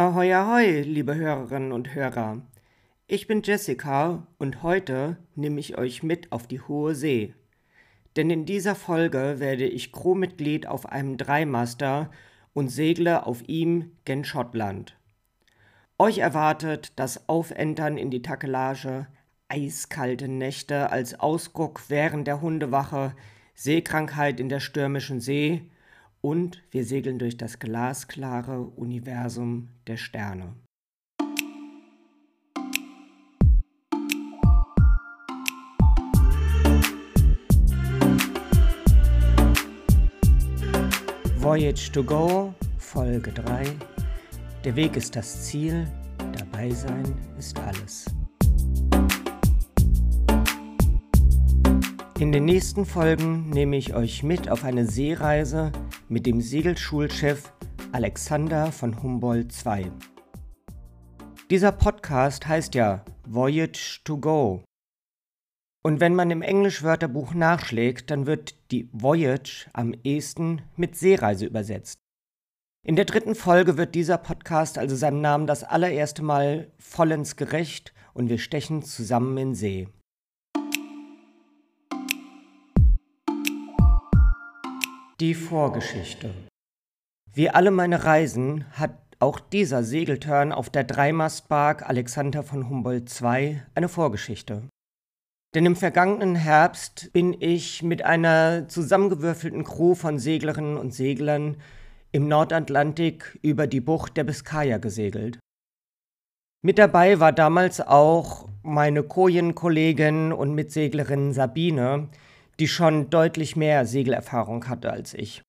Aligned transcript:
Ahoi, 0.00 0.32
ahoi, 0.32 0.80
liebe 0.80 1.14
Hörerinnen 1.14 1.72
und 1.72 1.94
Hörer. 1.94 2.40
Ich 3.06 3.26
bin 3.26 3.42
Jessica 3.42 4.26
und 4.38 4.62
heute 4.62 5.18
nehme 5.34 5.60
ich 5.60 5.76
euch 5.76 6.02
mit 6.02 6.32
auf 6.32 6.46
die 6.46 6.62
hohe 6.62 6.94
See. 6.94 7.34
Denn 8.16 8.30
in 8.30 8.46
dieser 8.46 8.74
Folge 8.74 9.34
werde 9.40 9.66
ich 9.66 9.92
Crewmitglied 9.92 10.66
auf 10.66 10.86
einem 10.86 11.18
Dreimaster 11.18 12.10
und 12.54 12.70
segle 12.70 13.26
auf 13.26 13.46
ihm 13.46 13.92
gen 14.06 14.24
Schottland. 14.24 14.96
Euch 15.98 16.16
erwartet 16.16 16.94
das 16.96 17.28
Aufentern 17.28 17.98
in 17.98 18.10
die 18.10 18.22
Takelage, 18.22 19.06
eiskalte 19.48 20.28
Nächte 20.28 20.90
als 20.90 21.20
Ausguck 21.20 21.90
während 21.90 22.26
der 22.26 22.40
Hundewache, 22.40 23.14
Seekrankheit 23.52 24.40
in 24.40 24.48
der 24.48 24.60
stürmischen 24.60 25.20
See 25.20 25.70
und 26.20 26.62
wir 26.70 26.84
segeln 26.84 27.18
durch 27.18 27.36
das 27.36 27.58
glasklare 27.58 28.60
Universum 28.60 29.68
der 29.86 29.96
Sterne. 29.96 30.54
Voyage 41.36 41.90
to 41.90 42.04
Go, 42.04 42.54
Folge 42.78 43.32
3. 43.32 43.64
Der 44.62 44.76
Weg 44.76 44.94
ist 44.94 45.16
das 45.16 45.46
Ziel, 45.46 45.86
dabei 46.36 46.70
sein 46.70 47.14
ist 47.38 47.58
alles. 47.58 48.04
In 52.18 52.32
den 52.32 52.44
nächsten 52.44 52.84
Folgen 52.84 53.48
nehme 53.48 53.78
ich 53.78 53.94
euch 53.94 54.22
mit 54.22 54.50
auf 54.50 54.64
eine 54.64 54.84
Seereise 54.84 55.72
mit 56.10 56.26
dem 56.26 56.40
Segelschulchef 56.40 57.52
Alexander 57.92 58.72
von 58.72 59.00
Humboldt 59.00 59.54
II. 59.64 59.92
Dieser 61.50 61.70
Podcast 61.70 62.48
heißt 62.48 62.74
ja 62.74 63.04
Voyage 63.28 64.00
to 64.02 64.18
Go. 64.18 64.64
Und 65.84 66.00
wenn 66.00 66.16
man 66.16 66.32
im 66.32 66.42
Englischwörterbuch 66.42 67.32
nachschlägt, 67.32 68.10
dann 68.10 68.26
wird 68.26 68.56
die 68.72 68.90
Voyage 68.92 69.70
am 69.72 69.94
ehesten 70.02 70.62
mit 70.74 70.96
Seereise 70.96 71.46
übersetzt. 71.46 71.94
In 72.84 72.96
der 72.96 73.04
dritten 73.04 73.36
Folge 73.36 73.78
wird 73.78 73.94
dieser 73.94 74.18
Podcast 74.18 74.78
also 74.78 74.96
seinem 74.96 75.20
Namen 75.20 75.46
das 75.46 75.62
allererste 75.62 76.24
Mal 76.24 76.72
vollends 76.78 77.36
gerecht 77.36 77.94
und 78.14 78.28
wir 78.28 78.38
stechen 78.38 78.82
zusammen 78.82 79.38
in 79.38 79.54
See. 79.54 79.86
Die 85.20 85.34
Vorgeschichte. 85.34 86.32
Wie 87.30 87.50
alle 87.50 87.70
meine 87.70 88.04
Reisen 88.04 88.64
hat 88.72 88.96
auch 89.18 89.38
dieser 89.38 89.84
Segeltörn 89.84 90.50
auf 90.50 90.70
der 90.70 90.84
Dreimastbark 90.84 91.86
Alexander 91.86 92.42
von 92.42 92.70
Humboldt 92.70 93.20
II 93.20 93.60
eine 93.74 93.90
Vorgeschichte. 93.90 94.62
Denn 95.54 95.66
im 95.66 95.76
vergangenen 95.76 96.36
Herbst 96.36 97.12
bin 97.12 97.36
ich 97.38 97.82
mit 97.82 98.02
einer 98.02 98.66
zusammengewürfelten 98.68 99.62
Crew 99.64 99.94
von 99.94 100.18
Seglerinnen 100.18 100.78
und 100.78 100.94
Seglern 100.94 101.58
im 102.12 102.26
Nordatlantik 102.26 103.38
über 103.42 103.66
die 103.66 103.82
Bucht 103.82 104.16
der 104.16 104.24
Biskaya 104.24 104.78
gesegelt. 104.78 105.38
Mit 106.62 106.78
dabei 106.78 107.20
war 107.20 107.32
damals 107.32 107.82
auch 107.82 108.48
meine 108.62 109.02
Kojenkollegin 109.02 110.32
und 110.32 110.54
Mitseglerin 110.54 111.34
Sabine, 111.34 112.08
die 112.60 112.68
schon 112.68 113.10
deutlich 113.10 113.56
mehr 113.56 113.86
Segelerfahrung 113.86 114.68
hatte 114.68 114.92
als 114.92 115.14
ich. 115.14 115.42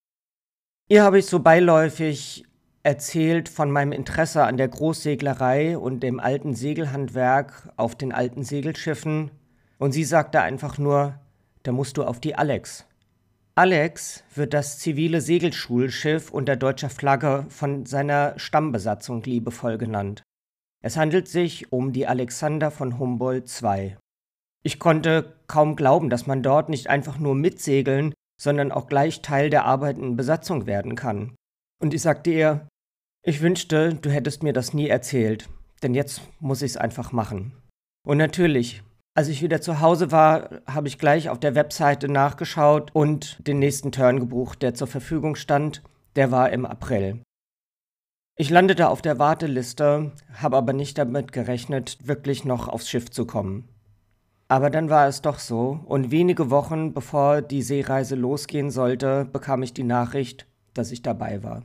Ihr 0.87 1.03
habe 1.03 1.19
ich 1.19 1.25
so 1.25 1.39
beiläufig 1.39 2.45
erzählt 2.83 3.47
von 3.47 3.71
meinem 3.71 3.91
Interesse 3.91 4.43
an 4.43 4.57
der 4.57 4.67
Großseglerei 4.67 5.77
und 5.77 6.01
dem 6.01 6.19
alten 6.19 6.55
Segelhandwerk 6.55 7.71
auf 7.77 7.95
den 7.95 8.11
alten 8.11 8.43
Segelschiffen, 8.43 9.31
und 9.77 9.91
sie 9.93 10.03
sagte 10.03 10.41
einfach 10.41 10.77
nur, 10.77 11.19
da 11.63 11.71
musst 11.71 11.97
du 11.97 12.03
auf 12.03 12.19
die 12.19 12.35
Alex. 12.35 12.85
Alex 13.55 14.23
wird 14.33 14.53
das 14.53 14.79
zivile 14.79 15.21
Segelschulschiff 15.21 16.31
unter 16.31 16.55
deutscher 16.55 16.89
Flagge 16.89 17.45
von 17.49 17.85
seiner 17.85 18.33
Stammbesatzung 18.37 19.23
liebevoll 19.23 19.77
genannt. 19.77 20.23
Es 20.83 20.97
handelt 20.97 21.27
sich 21.27 21.71
um 21.71 21.93
die 21.93 22.07
Alexander 22.07 22.71
von 22.71 22.97
Humboldt 22.97 23.49
II. 23.61 23.97
Ich 24.63 24.79
konnte 24.79 25.33
kaum 25.47 25.75
glauben, 25.75 26.09
dass 26.09 26.27
man 26.27 26.43
dort 26.43 26.69
nicht 26.69 26.87
einfach 26.87 27.17
nur 27.17 27.35
mitsegeln, 27.35 28.13
sondern 28.39 28.71
auch 28.71 28.87
gleich 28.87 29.21
Teil 29.21 29.49
der 29.49 29.65
arbeitenden 29.65 30.15
Besatzung 30.15 30.65
werden 30.65 30.95
kann. 30.95 31.35
Und 31.81 31.93
ich 31.93 32.01
sagte 32.01 32.31
ihr, 32.31 32.67
ich 33.23 33.41
wünschte, 33.41 33.95
du 33.95 34.09
hättest 34.09 34.43
mir 34.43 34.53
das 34.53 34.73
nie 34.73 34.87
erzählt, 34.87 35.49
denn 35.83 35.93
jetzt 35.93 36.21
muss 36.39 36.61
ich 36.61 36.71
es 36.71 36.77
einfach 36.77 37.11
machen. 37.11 37.53
Und 38.03 38.17
natürlich, 38.17 38.81
als 39.15 39.27
ich 39.27 39.41
wieder 39.41 39.61
zu 39.61 39.79
Hause 39.79 40.11
war, 40.11 40.61
habe 40.67 40.87
ich 40.87 40.97
gleich 40.97 41.29
auf 41.29 41.39
der 41.39 41.53
Webseite 41.53 42.07
nachgeschaut 42.07 42.89
und 42.93 43.45
den 43.47 43.59
nächsten 43.59 43.91
Turn 43.91 44.19
gebucht, 44.19 44.61
der 44.61 44.73
zur 44.73 44.87
Verfügung 44.87 45.35
stand. 45.35 45.83
Der 46.15 46.31
war 46.31 46.51
im 46.51 46.65
April. 46.65 47.21
Ich 48.37 48.49
landete 48.49 48.89
auf 48.89 49.01
der 49.01 49.19
Warteliste, 49.19 50.11
habe 50.33 50.57
aber 50.57 50.73
nicht 50.73 50.97
damit 50.97 51.31
gerechnet, 51.31 51.99
wirklich 52.07 52.43
noch 52.43 52.67
aufs 52.67 52.89
Schiff 52.89 53.11
zu 53.11 53.25
kommen. 53.27 53.67
Aber 54.51 54.69
dann 54.69 54.89
war 54.89 55.07
es 55.07 55.21
doch 55.21 55.39
so, 55.39 55.79
und 55.85 56.11
wenige 56.11 56.49
Wochen 56.49 56.91
bevor 56.91 57.41
die 57.41 57.61
Seereise 57.61 58.15
losgehen 58.15 58.69
sollte, 58.69 59.23
bekam 59.23 59.63
ich 59.63 59.73
die 59.73 59.85
Nachricht, 59.85 60.45
dass 60.73 60.91
ich 60.91 61.01
dabei 61.01 61.41
war. 61.41 61.63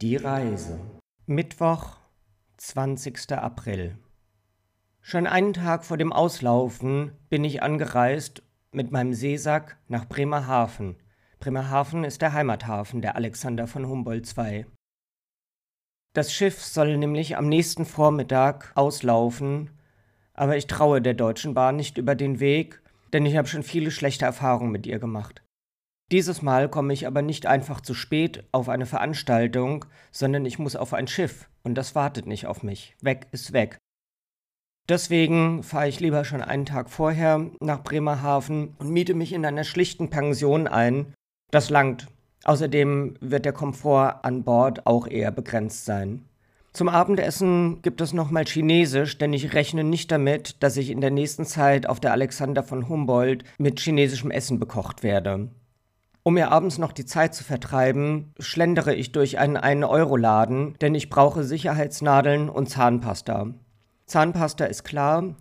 Die 0.00 0.16
Reise. 0.16 0.80
Mittwoch, 1.26 1.98
20. 2.56 3.32
April. 3.32 3.98
Schon 5.02 5.26
einen 5.26 5.52
Tag 5.52 5.84
vor 5.84 5.98
dem 5.98 6.10
Auslaufen 6.10 7.12
bin 7.28 7.44
ich 7.44 7.62
angereist 7.62 8.42
mit 8.72 8.92
meinem 8.92 9.12
Seesack 9.12 9.76
nach 9.88 10.08
Bremerhaven. 10.08 10.96
Bremerhaven 11.38 12.02
ist 12.04 12.22
der 12.22 12.32
Heimathafen 12.32 13.02
der 13.02 13.14
Alexander 13.14 13.66
von 13.66 13.86
Humboldt 13.86 14.26
II. 14.38 14.64
Das 16.16 16.32
Schiff 16.32 16.64
soll 16.64 16.96
nämlich 16.96 17.36
am 17.36 17.46
nächsten 17.46 17.84
Vormittag 17.84 18.72
auslaufen, 18.74 19.68
aber 20.32 20.56
ich 20.56 20.66
traue 20.66 21.02
der 21.02 21.12
Deutschen 21.12 21.52
Bahn 21.52 21.76
nicht 21.76 21.98
über 21.98 22.14
den 22.14 22.40
Weg, 22.40 22.80
denn 23.12 23.26
ich 23.26 23.36
habe 23.36 23.48
schon 23.48 23.62
viele 23.62 23.90
schlechte 23.90 24.24
Erfahrungen 24.24 24.72
mit 24.72 24.86
ihr 24.86 24.98
gemacht. 24.98 25.42
Dieses 26.10 26.40
Mal 26.40 26.70
komme 26.70 26.94
ich 26.94 27.06
aber 27.06 27.20
nicht 27.20 27.44
einfach 27.44 27.82
zu 27.82 27.92
spät 27.92 28.44
auf 28.50 28.70
eine 28.70 28.86
Veranstaltung, 28.86 29.84
sondern 30.10 30.46
ich 30.46 30.58
muss 30.58 30.74
auf 30.74 30.94
ein 30.94 31.06
Schiff 31.06 31.50
und 31.64 31.74
das 31.74 31.94
wartet 31.94 32.24
nicht 32.24 32.46
auf 32.46 32.62
mich. 32.62 32.96
Weg 33.02 33.26
ist 33.32 33.52
weg. 33.52 33.76
Deswegen 34.88 35.62
fahre 35.62 35.88
ich 35.88 36.00
lieber 36.00 36.24
schon 36.24 36.40
einen 36.40 36.64
Tag 36.64 36.88
vorher 36.88 37.50
nach 37.60 37.82
Bremerhaven 37.82 38.74
und 38.78 38.88
miete 38.88 39.12
mich 39.12 39.34
in 39.34 39.44
einer 39.44 39.64
schlichten 39.64 40.08
Pension 40.08 40.66
ein. 40.66 41.12
Das 41.50 41.68
langt. 41.68 42.06
Außerdem 42.46 43.14
wird 43.20 43.44
der 43.44 43.52
Komfort 43.52 44.20
an 44.22 44.44
Bord 44.44 44.86
auch 44.86 45.08
eher 45.08 45.32
begrenzt 45.32 45.84
sein. 45.84 46.24
Zum 46.72 46.88
Abendessen 46.88 47.82
gibt 47.82 48.00
es 48.00 48.12
nochmal 48.12 48.44
Chinesisch, 48.44 49.18
denn 49.18 49.32
ich 49.32 49.52
rechne 49.52 49.82
nicht 49.82 50.12
damit, 50.12 50.62
dass 50.62 50.76
ich 50.76 50.90
in 50.90 51.00
der 51.00 51.10
nächsten 51.10 51.44
Zeit 51.44 51.88
auf 51.88 51.98
der 51.98 52.12
Alexander 52.12 52.62
von 52.62 52.88
Humboldt 52.88 53.42
mit 53.58 53.80
chinesischem 53.80 54.30
Essen 54.30 54.60
bekocht 54.60 55.02
werde. 55.02 55.48
Um 56.22 56.34
mir 56.34 56.52
abends 56.52 56.78
noch 56.78 56.92
die 56.92 57.04
Zeit 57.04 57.34
zu 57.34 57.42
vertreiben, 57.42 58.32
schlendere 58.38 58.94
ich 58.94 59.10
durch 59.10 59.38
einen 59.38 59.56
1-Euro-Laden, 59.56 60.76
denn 60.80 60.94
ich 60.94 61.10
brauche 61.10 61.42
Sicherheitsnadeln 61.42 62.48
und 62.48 62.68
Zahnpasta. 62.68 63.54
Zahnpasta 64.06 64.66
ist 64.66 64.84
klar, 64.84 65.34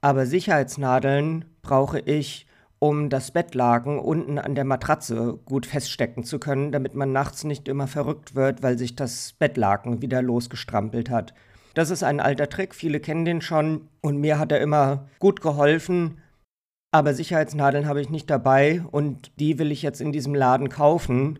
aber 0.00 0.26
Sicherheitsnadeln 0.26 1.46
brauche 1.62 1.98
ich, 1.98 2.46
um 2.82 3.10
das 3.10 3.30
Bettlaken 3.30 4.00
unten 4.00 4.40
an 4.40 4.56
der 4.56 4.64
Matratze 4.64 5.38
gut 5.44 5.66
feststecken 5.66 6.24
zu 6.24 6.40
können, 6.40 6.72
damit 6.72 6.96
man 6.96 7.12
nachts 7.12 7.44
nicht 7.44 7.68
immer 7.68 7.86
verrückt 7.86 8.34
wird, 8.34 8.64
weil 8.64 8.76
sich 8.76 8.96
das 8.96 9.34
Bettlaken 9.34 10.02
wieder 10.02 10.20
losgestrampelt 10.20 11.08
hat. 11.08 11.32
Das 11.74 11.90
ist 11.90 12.02
ein 12.02 12.18
alter 12.18 12.48
Trick, 12.48 12.74
viele 12.74 12.98
kennen 12.98 13.24
den 13.24 13.40
schon 13.40 13.88
und 14.00 14.16
mir 14.16 14.40
hat 14.40 14.50
er 14.50 14.60
immer 14.60 15.06
gut 15.20 15.40
geholfen, 15.40 16.18
aber 16.90 17.14
Sicherheitsnadeln 17.14 17.86
habe 17.86 18.00
ich 18.00 18.10
nicht 18.10 18.28
dabei 18.28 18.82
und 18.90 19.30
die 19.38 19.60
will 19.60 19.70
ich 19.70 19.82
jetzt 19.82 20.00
in 20.00 20.10
diesem 20.10 20.34
Laden 20.34 20.68
kaufen. 20.68 21.38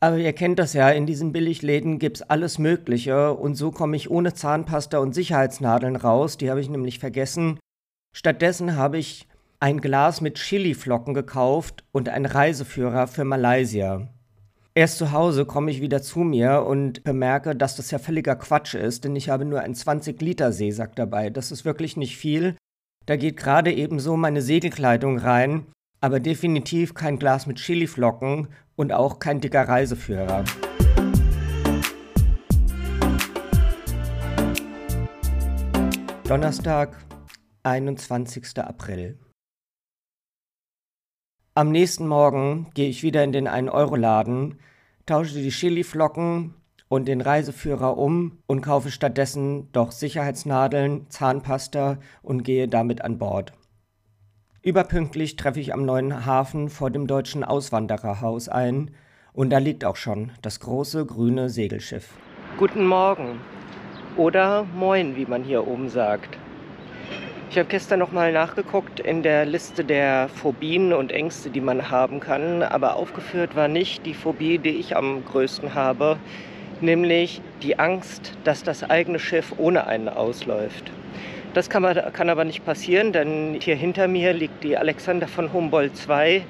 Aber 0.00 0.16
ihr 0.16 0.32
kennt 0.32 0.58
das 0.58 0.72
ja, 0.72 0.90
in 0.90 1.06
diesen 1.06 1.30
Billigläden 1.32 2.00
gibt 2.00 2.16
es 2.16 2.22
alles 2.22 2.58
Mögliche 2.58 3.32
und 3.32 3.54
so 3.54 3.70
komme 3.70 3.96
ich 3.96 4.10
ohne 4.10 4.34
Zahnpasta 4.34 4.98
und 4.98 5.14
Sicherheitsnadeln 5.14 5.94
raus, 5.94 6.36
die 6.36 6.50
habe 6.50 6.60
ich 6.60 6.68
nämlich 6.68 6.98
vergessen. 6.98 7.60
Stattdessen 8.12 8.74
habe 8.74 8.98
ich 8.98 9.28
ein 9.60 9.80
Glas 9.80 10.20
mit 10.20 10.34
Chiliflocken 10.34 11.14
gekauft 11.14 11.84
und 11.92 12.08
ein 12.08 12.26
Reiseführer 12.26 13.06
für 13.06 13.24
Malaysia. 13.24 14.08
Erst 14.74 14.98
zu 14.98 15.12
Hause 15.12 15.44
komme 15.44 15.70
ich 15.70 15.80
wieder 15.80 16.02
zu 16.02 16.20
mir 16.20 16.64
und 16.66 17.04
bemerke, 17.04 17.54
dass 17.54 17.76
das 17.76 17.90
ja 17.90 17.98
völliger 17.98 18.36
Quatsch 18.36 18.74
ist, 18.74 19.04
denn 19.04 19.14
ich 19.14 19.28
habe 19.28 19.44
nur 19.44 19.60
einen 19.60 19.74
20-Liter-Seesack 19.74 20.96
dabei. 20.96 21.30
Das 21.30 21.52
ist 21.52 21.64
wirklich 21.64 21.96
nicht 21.96 22.16
viel. 22.16 22.56
Da 23.06 23.16
geht 23.16 23.36
gerade 23.36 23.72
ebenso 23.72 24.16
meine 24.16 24.42
Segelkleidung 24.42 25.18
rein 25.18 25.66
aber 26.00 26.18
definitiv 26.18 26.94
kein 26.94 27.18
Glas 27.18 27.46
mit 27.46 27.58
Chiliflocken 27.58 28.48
und 28.76 28.92
auch 28.92 29.18
kein 29.18 29.40
dicker 29.40 29.68
Reiseführer. 29.68 30.44
Donnerstag, 36.24 36.96
21. 37.64 38.58
April. 38.58 39.18
Am 41.60 41.72
nächsten 41.72 42.08
Morgen 42.08 42.70
gehe 42.72 42.88
ich 42.88 43.02
wieder 43.02 43.22
in 43.22 43.32
den 43.32 43.46
1-Euro-Laden, 43.46 44.58
tausche 45.04 45.34
die 45.34 45.50
Chiliflocken 45.50 46.54
und 46.88 47.06
den 47.06 47.20
Reiseführer 47.20 47.98
um 47.98 48.38
und 48.46 48.62
kaufe 48.62 48.90
stattdessen 48.90 49.70
doch 49.72 49.92
Sicherheitsnadeln, 49.92 51.10
Zahnpasta 51.10 51.98
und 52.22 52.44
gehe 52.44 52.66
damit 52.66 53.04
an 53.04 53.18
Bord. 53.18 53.52
Überpünktlich 54.62 55.36
treffe 55.36 55.60
ich 55.60 55.74
am 55.74 55.84
neuen 55.84 56.24
Hafen 56.24 56.70
vor 56.70 56.88
dem 56.88 57.06
deutschen 57.06 57.44
Auswandererhaus 57.44 58.48
ein 58.48 58.92
und 59.34 59.50
da 59.50 59.58
liegt 59.58 59.84
auch 59.84 59.96
schon 59.96 60.32
das 60.40 60.60
große 60.60 61.04
grüne 61.04 61.50
Segelschiff. 61.50 62.08
Guten 62.56 62.86
Morgen 62.86 63.38
oder 64.16 64.64
Moin, 64.64 65.14
wie 65.14 65.26
man 65.26 65.44
hier 65.44 65.68
oben 65.68 65.90
sagt. 65.90 66.38
Ich 67.50 67.58
habe 67.58 67.68
gestern 67.68 67.98
nochmal 67.98 68.32
nachgeguckt 68.32 69.00
in 69.00 69.24
der 69.24 69.44
Liste 69.44 69.82
der 69.82 70.28
Phobien 70.28 70.92
und 70.92 71.10
Ängste, 71.10 71.50
die 71.50 71.60
man 71.60 71.90
haben 71.90 72.20
kann, 72.20 72.62
aber 72.62 72.94
aufgeführt 72.94 73.56
war 73.56 73.66
nicht 73.66 74.06
die 74.06 74.14
Phobie, 74.14 74.58
die 74.58 74.76
ich 74.76 74.96
am 74.96 75.24
größten 75.24 75.74
habe, 75.74 76.16
nämlich 76.80 77.42
die 77.60 77.76
Angst, 77.76 78.34
dass 78.44 78.62
das 78.62 78.88
eigene 78.88 79.18
Schiff 79.18 79.52
ohne 79.58 79.88
einen 79.88 80.08
ausläuft. 80.08 80.92
Das 81.52 81.68
kann, 81.68 81.82
man, 81.82 81.96
kann 82.12 82.30
aber 82.30 82.44
nicht 82.44 82.64
passieren, 82.64 83.12
denn 83.12 83.58
hier 83.60 83.74
hinter 83.74 84.06
mir 84.06 84.32
liegt 84.32 84.62
die 84.62 84.76
Alexander 84.76 85.26
von 85.26 85.52
Humboldt 85.52 85.94
II, 86.08 86.44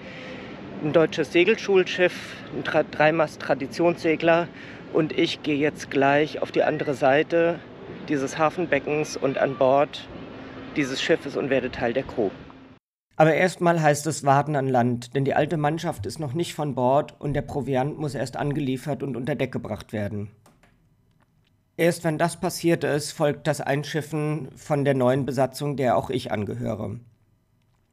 ein 0.84 0.92
deutsches 0.92 1.32
Segelschulschiff, 1.32 2.12
ein 2.54 2.84
Dreimast-Traditionssegler. 2.90 4.48
Und 4.92 5.18
ich 5.18 5.42
gehe 5.42 5.56
jetzt 5.56 5.90
gleich 5.90 6.42
auf 6.42 6.52
die 6.52 6.62
andere 6.62 6.92
Seite 6.92 7.58
dieses 8.10 8.36
Hafenbeckens 8.36 9.16
und 9.16 9.38
an 9.38 9.56
Bord 9.56 10.06
dieses 10.76 11.02
Schiffes 11.02 11.36
und 11.36 11.50
werde 11.50 11.70
Teil 11.70 11.92
der 11.92 12.02
Crew. 12.02 12.30
Aber 13.16 13.34
erstmal 13.34 13.82
heißt 13.82 14.06
es 14.06 14.24
Warten 14.24 14.56
an 14.56 14.66
Land, 14.66 15.14
denn 15.14 15.26
die 15.26 15.34
alte 15.34 15.58
Mannschaft 15.58 16.06
ist 16.06 16.18
noch 16.18 16.32
nicht 16.32 16.54
von 16.54 16.74
Bord 16.74 17.20
und 17.20 17.34
der 17.34 17.42
Proviant 17.42 17.98
muss 17.98 18.14
erst 18.14 18.36
angeliefert 18.36 19.02
und 19.02 19.16
unter 19.16 19.34
Deck 19.34 19.52
gebracht 19.52 19.92
werden. 19.92 20.30
Erst 21.76 22.04
wenn 22.04 22.18
das 22.18 22.38
passiert 22.38 22.84
ist, 22.84 23.12
folgt 23.12 23.46
das 23.46 23.60
Einschiffen 23.60 24.48
von 24.56 24.84
der 24.84 24.94
neuen 24.94 25.26
Besatzung, 25.26 25.76
der 25.76 25.96
auch 25.96 26.10
ich 26.10 26.32
angehöre. 26.32 27.00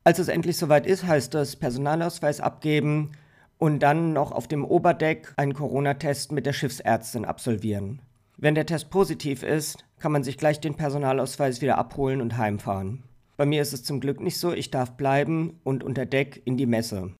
Als 0.03 0.19
es 0.19 0.30
endlich 0.30 0.57
soweit 0.57 0.85
ist, 0.85 1.06
heißt 1.06 1.35
es 1.35 1.57
Personalausweis 1.57 2.39
abgeben 2.39 3.12
und 3.57 3.80
dann 3.80 4.13
noch 4.13 4.31
auf 4.31 4.47
dem 4.47 4.63
Oberdeck 4.63 5.33
einen 5.35 5.53
Corona-Test 5.53 6.31
mit 6.31 6.45
der 6.45 6.53
Schiffsärztin 6.53 7.25
absolvieren. 7.25 8.01
Wenn 8.39 8.54
der 8.54 8.68
Test 8.68 8.92
positiv 8.92 9.42
ist, 9.42 9.84
kann 9.98 10.12
man 10.12 10.24
sich 10.24 10.38
gleich 10.38 10.60
den 10.60 10.75
Personalausweis 10.75 11.62
wieder 11.62 11.80
abholen 11.80 12.22
und 12.22 12.38
heimfahren. 12.38 13.04
Bei 13.36 13.48
mir 13.48 13.63
ist 13.63 13.74
es 13.74 13.84
zum 13.84 14.00
Glück 14.00 14.19
nicht 14.19 14.38
so, 14.38 14.54
ich 14.54 14.69
darf 14.69 14.95
bleiben 14.95 15.60
und 15.63 15.84
unter 15.84 16.06
Deck 16.06 16.44
in 16.45 16.56
die 16.56 16.68
Messe. 16.68 17.13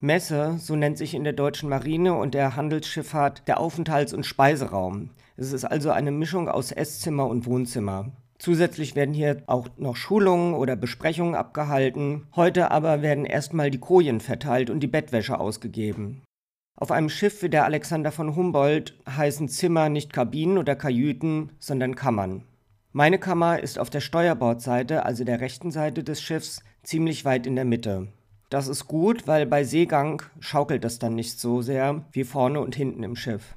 Messe, 0.00 0.58
so 0.58 0.76
nennt 0.76 0.98
sich 0.98 1.14
in 1.14 1.24
der 1.24 1.32
deutschen 1.32 1.70
Marine 1.70 2.14
und 2.14 2.34
der 2.34 2.54
Handelsschifffahrt 2.54 3.48
der 3.48 3.60
Aufenthalts- 3.60 4.14
und 4.14 4.26
Speiseraum. 4.26 5.10
Es 5.38 5.52
ist 5.52 5.64
also 5.64 5.90
eine 5.90 6.12
Mischung 6.12 6.50
aus 6.50 6.70
Esszimmer 6.70 7.26
und 7.26 7.46
Wohnzimmer. 7.46 8.12
Zusätzlich 8.38 8.94
werden 8.94 9.14
hier 9.14 9.42
auch 9.46 9.68
noch 9.78 9.96
Schulungen 9.96 10.52
oder 10.52 10.76
Besprechungen 10.76 11.34
abgehalten. 11.34 12.26
Heute 12.36 12.70
aber 12.70 13.00
werden 13.00 13.24
erstmal 13.24 13.70
die 13.70 13.80
Kojen 13.80 14.20
verteilt 14.20 14.68
und 14.68 14.80
die 14.80 14.86
Bettwäsche 14.86 15.40
ausgegeben. 15.40 16.22
Auf 16.80 16.92
einem 16.92 17.08
Schiff 17.08 17.42
wie 17.42 17.48
der 17.48 17.64
Alexander 17.64 18.12
von 18.12 18.36
Humboldt 18.36 18.94
heißen 19.04 19.48
Zimmer 19.48 19.88
nicht 19.88 20.12
Kabinen 20.12 20.58
oder 20.58 20.76
Kajüten, 20.76 21.50
sondern 21.58 21.96
Kammern. 21.96 22.44
Meine 22.92 23.18
Kammer 23.18 23.58
ist 23.60 23.80
auf 23.80 23.90
der 23.90 24.00
Steuerbordseite, 24.00 25.04
also 25.04 25.24
der 25.24 25.40
rechten 25.40 25.72
Seite 25.72 26.04
des 26.04 26.22
Schiffs, 26.22 26.62
ziemlich 26.84 27.24
weit 27.24 27.48
in 27.48 27.56
der 27.56 27.64
Mitte. 27.64 28.06
Das 28.48 28.68
ist 28.68 28.86
gut, 28.86 29.26
weil 29.26 29.44
bei 29.44 29.64
Seegang 29.64 30.22
schaukelt 30.38 30.84
es 30.84 31.00
dann 31.00 31.16
nicht 31.16 31.40
so 31.40 31.62
sehr 31.62 32.04
wie 32.12 32.22
vorne 32.22 32.60
und 32.60 32.76
hinten 32.76 33.02
im 33.02 33.16
Schiff. 33.16 33.56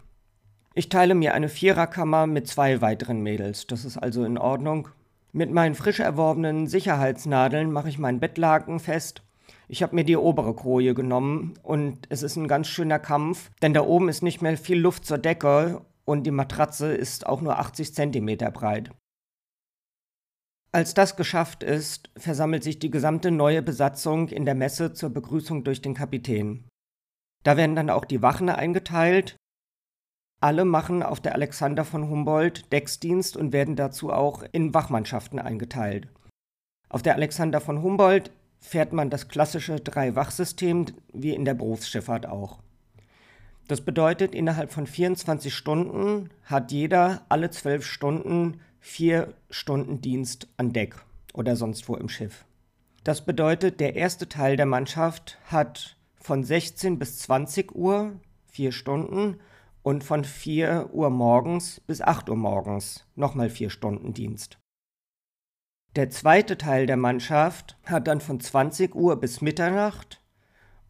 Ich 0.74 0.89
teile 0.89 1.13
mir 1.13 1.35
eine 1.35 1.47
Viererkammer 1.47 2.25
mit 2.25 2.47
zwei 2.47 2.81
weiteren 2.81 3.21
Mädels. 3.21 3.67
Das 3.67 3.85
ist 3.85 3.97
also 3.97 4.24
in 4.24 4.39
Ordnung. 4.39 4.88
Mit 5.31 5.51
meinen 5.51 5.75
frisch 5.75 6.00
erworbenen 6.00 6.65
Sicherheitsnadeln 6.65 7.71
mache 7.71 7.89
ich 7.89 8.00
meinen 8.00 8.19
Bettlaken 8.19 8.79
fest. 8.79 9.21
Ich 9.71 9.81
habe 9.81 9.95
mir 9.95 10.03
die 10.03 10.18
obere 10.18 10.53
Koje 10.53 10.94
genommen 10.94 11.53
und 11.63 12.06
es 12.09 12.23
ist 12.23 12.35
ein 12.35 12.50
ganz 12.50 12.68
schöner 12.68 13.00
Kampf, 13.00 13.51
denn 13.62 13.73
da 13.73 13.83
oben 13.83 14.09
ist 14.09 14.21
nicht 14.21 14.41
mehr 14.41 14.57
viel 14.57 14.77
Luft 14.77 15.06
zur 15.06 15.18
Decke 15.18 15.85
und 16.03 16.23
die 16.23 16.31
Matratze 16.31 16.94
ist 16.94 17.25
auch 17.25 17.39
nur 17.39 17.57
80 17.57 17.95
cm 17.95 18.38
breit. 18.51 18.91
Als 20.73 20.94
das 20.94 21.15
geschafft 21.15 21.63
ist, 21.63 22.09
versammelt 22.18 22.65
sich 22.65 22.79
die 22.79 22.91
gesamte 22.91 23.31
neue 23.31 23.62
Besatzung 23.62 24.27
in 24.27 24.44
der 24.44 24.56
Messe 24.56 24.91
zur 24.91 25.09
Begrüßung 25.12 25.63
durch 25.63 25.81
den 25.81 25.94
Kapitän. 25.94 26.67
Da 27.44 27.56
werden 27.56 27.77
dann 27.77 27.89
auch 27.89 28.03
die 28.03 28.21
Wachen 28.21 28.50
eingeteilt. 28.50 29.38
Alle 30.41 30.65
machen 30.65 31.01
auf 31.01 31.21
der 31.21 31.33
Alexander 31.33 31.85
von 31.85 32.09
Humboldt 32.09 32.74
Decksdienst 32.74 33.38
und 33.38 33.53
werden 33.53 33.77
dazu 33.77 34.12
auch 34.12 34.44
in 34.51 34.74
Wachmannschaften 34.74 35.39
eingeteilt. 35.39 36.09
Auf 36.89 37.01
der 37.01 37.15
Alexander 37.15 37.62
von 37.62 37.81
Humboldt 37.81 38.33
fährt 38.62 38.94
man 38.94 39.10
das 39.10 39.28
klassische 39.28 39.80
Drei-Wach-System 39.80 40.86
wie 41.12 41.34
in 41.34 41.44
der 41.44 41.56
Berufsschifffahrt 41.56 42.28
auch. 42.28 42.60
Das 43.68 43.81
bedeutet, 43.81 44.34
innerhalb 44.34 44.72
von 44.72 44.88
24 44.88 45.54
Stunden 45.54 46.30
hat 46.44 46.72
jeder 46.72 47.25
alle 47.30 47.50
zwölf 47.50 47.86
Stunden 47.86 48.62
vier 48.80 49.34
Stunden 49.50 50.02
Dienst 50.02 50.48
an 50.58 50.74
Deck 50.74 50.96
oder 51.34 51.56
sonst 51.56 51.88
wo 51.90 51.96
im 51.96 52.10
Schiff. 52.10 52.46
Das 53.04 53.25
bedeutet, 53.25 53.80
der 53.80 53.96
erste 53.96 54.30
Teil 54.30 54.58
der 54.58 54.66
Mannschaft 54.66 55.38
hat 55.46 55.98
von 56.16 56.44
16 56.44 57.00
bis 57.00 57.19
20 57.19 57.74
Uhr 57.74 58.13
vier 58.46 58.72
Stunden 58.72 59.40
und 59.81 60.04
von 60.04 60.24
4 60.24 60.90
Uhr 60.92 61.10
morgens 61.10 61.80
bis 61.80 62.02
8 62.02 62.30
Uhr 62.30 62.36
morgens 62.36 63.06
nochmal 63.16 63.50
vier 63.50 63.69
Stunden 63.69 64.13
Dienst. 64.13 64.61
Der 65.97 66.09
zweite 66.09 66.57
Teil 66.57 66.85
der 66.85 66.95
Mannschaft 66.95 67.77
hat 67.83 68.07
dann 68.07 68.21
von 68.21 68.39
20 68.39 68.95
Uhr 68.95 69.19
bis 69.19 69.41
Mitternacht 69.41 70.21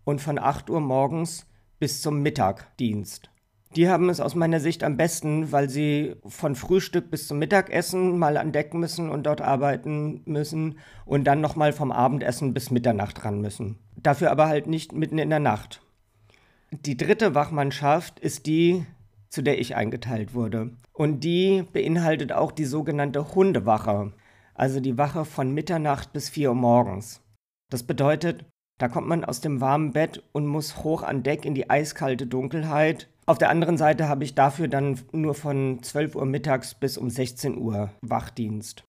und 0.04 0.22
von 0.22 0.38
8 0.38 0.70
Uhr 0.70 0.80
morgens 0.80 1.48
bis 1.80 2.04
zum 2.04 2.22
Mittag 2.22 2.78
Dienst. 2.78 3.32
Die 3.76 3.90
haben 3.90 4.10
es 4.10 4.20
aus 4.20 4.36
meiner 4.36 4.60
Sicht 4.60 4.84
am 4.84 4.98
besten, 4.98 5.52
weil 5.52 5.72
sie 5.72 6.18
von 6.28 6.54
Frühstück 6.54 7.10
bis 7.10 7.28
zum 7.28 7.40
Mittagessen 7.40 8.20
mal 8.20 8.38
an 8.38 8.52
Deck 8.52 8.76
müssen 8.76 9.10
und 9.10 9.24
dort 9.24 9.42
arbeiten 9.42 10.22
müssen 10.26 10.78
und 11.06 11.24
dann 11.24 11.42
nochmal 11.42 11.74
vom 11.74 11.92
Abendessen 11.92 12.54
bis 12.54 12.70
Mitternacht 12.70 13.26
ran 13.26 13.42
müssen. 13.42 13.80
Dafür 13.96 14.30
aber 14.30 14.50
halt 14.50 14.68
nicht 14.68 14.94
mitten 14.94 15.18
in 15.18 15.32
der 15.32 15.40
Nacht. 15.40 15.82
Die 16.70 16.96
dritte 16.96 17.34
Wachmannschaft 17.34 18.20
ist 18.20 18.46
die, 18.46 18.86
zu 19.30 19.42
der 19.42 19.60
ich 19.60 19.76
eingeteilt 19.76 20.36
wurde. 20.36 20.72
Und 20.94 21.22
die 21.24 21.64
beinhaltet 21.74 22.34
auch 22.34 22.52
die 22.52 22.66
sogenannte 22.66 23.34
Hundewache, 23.34 24.14
also 24.62 24.80
die 24.80 24.98
Wache 24.98 25.26
von 25.26 25.54
Mitternacht 25.54 26.14
bis 26.14 26.30
4 26.30 26.50
Uhr 26.50 26.56
morgens. 26.56 27.22
Das 27.72 27.84
bedeutet, 27.84 28.46
da 28.80 28.88
kommt 28.88 29.08
man 29.08 29.26
aus 29.26 29.42
dem 29.42 29.62
warmen 29.62 29.94
Bett 29.94 30.24
und 30.32 30.46
muss 30.46 30.84
hoch 30.84 31.04
an 31.04 31.24
Deck 31.24 31.46
in 31.46 31.56
die 31.56 31.70
eiskalte 31.70 32.28
Dunkelheit 32.28 33.08
auf 33.32 33.38
der 33.38 33.50
anderen 33.50 33.78
Seite 33.78 34.10
habe 34.10 34.26
ich 34.26 34.36
dafür 34.36 34.68
dann 34.68 35.00
nur 35.12 35.36
von 35.36 35.82
12 35.82 36.16
Uhr 36.16 36.26
mittags 36.26 36.74
bis 36.74 36.98
um 36.98 37.10
16 37.10 37.58
Uhr 37.58 37.92
Wachdienst. 38.02 38.84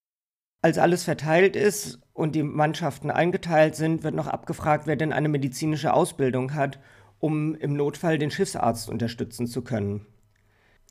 Als 0.63 0.79
alles 0.79 1.05
verteilt 1.05 1.55
ist 1.55 2.01
und 2.13 2.35
die 2.35 2.43
Mannschaften 2.43 3.11
eingeteilt 3.11 3.77
sind, 3.77 4.03
wird 4.03 4.15
noch 4.15 4.27
abgefragt, 4.29 4.87
wer 4.87 4.97
denn 4.97 5.13
eine 5.13 5.29
medizinische 5.29 5.93
Ausbildung 5.93 6.55
hat, 6.55 6.79
um 7.19 7.55
im 7.55 7.75
Notfall 7.75 8.19
den 8.19 8.31
Schiffsarzt 8.31 8.89
unterstützen 8.89 9.47
zu 9.47 9.63
können. 9.63 10.07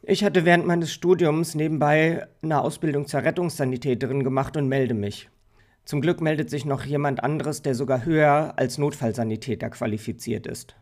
Ich 0.04 0.24
hatte 0.24 0.46
während 0.46 0.66
meines 0.66 0.92
Studiums 0.92 1.54
nebenbei 1.54 2.28
eine 2.42 2.62
Ausbildung 2.62 3.06
zur 3.06 3.22
Rettungssanitäterin 3.22 4.24
gemacht 4.24 4.58
und 4.58 4.68
melde 4.68 4.96
mich. 4.96 5.30
Zum 5.86 6.02
Glück 6.02 6.22
meldet 6.22 6.50
sich 6.50 6.66
noch 6.66 6.84
jemand 6.86 7.24
anderes, 7.24 7.62
der 7.62 7.76
sogar 7.76 8.04
höher 8.04 8.54
als 8.58 8.80
Notfallsanitäter 8.80 9.70
qualifiziert 9.70 10.48
ist. 10.48 10.76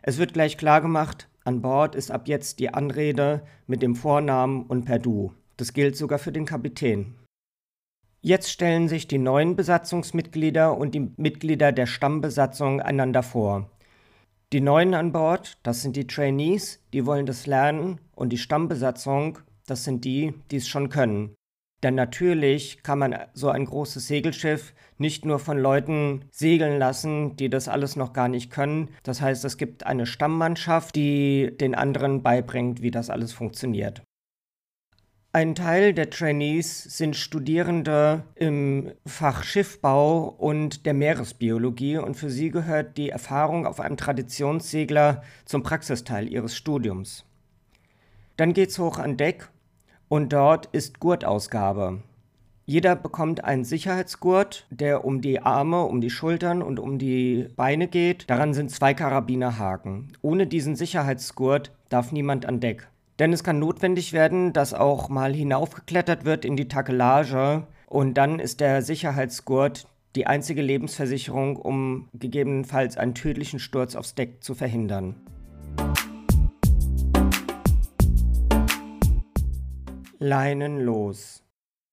Es 0.00 0.16
wird 0.16 0.32
gleich 0.32 0.56
klargemacht, 0.56 1.28
an 1.44 1.60
Bord 1.60 1.94
ist 1.94 2.10
ab 2.10 2.26
jetzt 2.26 2.58
die 2.58 2.72
Anrede 2.72 3.42
mit 3.66 3.82
dem 3.82 3.96
Vornamen 3.96 4.62
und 4.64 4.86
per 4.86 4.98
Du. 4.98 5.32
Das 5.58 5.74
gilt 5.74 5.96
sogar 5.96 6.18
für 6.18 6.32
den 6.32 6.46
Kapitän. 6.46 7.14
Jetzt 8.22 8.50
stellen 8.50 8.88
sich 8.88 9.08
die 9.08 9.18
neuen 9.18 9.56
Besatzungsmitglieder 9.56 10.76
und 10.78 10.94
die 10.94 11.12
Mitglieder 11.18 11.72
der 11.72 11.84
Stammbesatzung 11.84 12.80
einander 12.80 13.22
vor. 13.22 13.70
Die 14.54 14.60
Neuen 14.60 14.94
an 14.94 15.10
Bord, 15.10 15.58
das 15.64 15.82
sind 15.82 15.96
die 15.96 16.06
Trainees, 16.06 16.80
die 16.92 17.06
wollen 17.06 17.26
das 17.26 17.48
lernen, 17.48 17.98
und 18.14 18.28
die 18.28 18.38
Stammbesatzung, 18.38 19.40
das 19.66 19.82
sind 19.82 20.04
die, 20.04 20.32
die 20.52 20.58
es 20.58 20.68
schon 20.68 20.90
können. 20.90 21.34
Denn 21.82 21.96
natürlich 21.96 22.84
kann 22.84 23.00
man 23.00 23.16
so 23.32 23.48
ein 23.48 23.64
großes 23.64 24.06
Segelschiff 24.06 24.72
nicht 24.96 25.24
nur 25.24 25.40
von 25.40 25.58
Leuten 25.58 26.26
segeln 26.30 26.78
lassen, 26.78 27.34
die 27.34 27.50
das 27.50 27.66
alles 27.66 27.96
noch 27.96 28.12
gar 28.12 28.28
nicht 28.28 28.52
können. 28.52 28.90
Das 29.02 29.20
heißt, 29.20 29.44
es 29.44 29.56
gibt 29.56 29.86
eine 29.86 30.06
Stammmannschaft, 30.06 30.94
die 30.94 31.50
den 31.60 31.74
anderen 31.74 32.22
beibringt, 32.22 32.80
wie 32.80 32.92
das 32.92 33.10
alles 33.10 33.32
funktioniert. 33.32 34.02
Ein 35.34 35.56
Teil 35.56 35.94
der 35.94 36.10
Trainees 36.10 36.84
sind 36.84 37.16
Studierende 37.16 38.22
im 38.36 38.92
Fach 39.04 39.42
Schiffbau 39.42 40.28
und 40.28 40.86
der 40.86 40.94
Meeresbiologie 40.94 41.96
und 41.96 42.14
für 42.14 42.30
sie 42.30 42.50
gehört 42.50 42.96
die 42.96 43.08
Erfahrung 43.08 43.66
auf 43.66 43.80
einem 43.80 43.96
Traditionssegler 43.96 45.24
zum 45.44 45.64
Praxisteil 45.64 46.32
ihres 46.32 46.56
Studiums. 46.56 47.24
Dann 48.36 48.52
geht's 48.52 48.78
hoch 48.78 48.98
an 48.98 49.16
Deck 49.16 49.48
und 50.06 50.32
dort 50.32 50.66
ist 50.66 51.00
Gurtausgabe. 51.00 52.04
Jeder 52.64 52.94
bekommt 52.94 53.42
einen 53.42 53.64
Sicherheitsgurt, 53.64 54.68
der 54.70 55.04
um 55.04 55.20
die 55.20 55.42
Arme, 55.42 55.82
um 55.82 56.00
die 56.00 56.10
Schultern 56.10 56.62
und 56.62 56.78
um 56.78 56.96
die 56.96 57.48
Beine 57.56 57.88
geht. 57.88 58.30
Daran 58.30 58.54
sind 58.54 58.70
zwei 58.70 58.94
Karabinerhaken. 58.94 60.12
Ohne 60.22 60.46
diesen 60.46 60.76
Sicherheitsgurt 60.76 61.72
darf 61.88 62.12
niemand 62.12 62.46
an 62.46 62.60
Deck. 62.60 62.86
Denn 63.20 63.32
es 63.32 63.44
kann 63.44 63.60
notwendig 63.60 64.12
werden, 64.12 64.52
dass 64.52 64.74
auch 64.74 65.08
mal 65.08 65.32
hinaufgeklettert 65.32 66.24
wird 66.24 66.44
in 66.44 66.56
die 66.56 66.66
Takelage 66.66 67.66
und 67.86 68.14
dann 68.14 68.40
ist 68.40 68.58
der 68.58 68.82
Sicherheitsgurt 68.82 69.86
die 70.16 70.26
einzige 70.26 70.62
Lebensversicherung, 70.62 71.56
um 71.56 72.08
gegebenenfalls 72.12 72.96
einen 72.96 73.14
tödlichen 73.14 73.60
Sturz 73.60 73.94
aufs 73.94 74.16
Deck 74.16 74.42
zu 74.42 74.54
verhindern. 74.54 75.14
Leinen 80.18 80.80
los. 80.80 81.44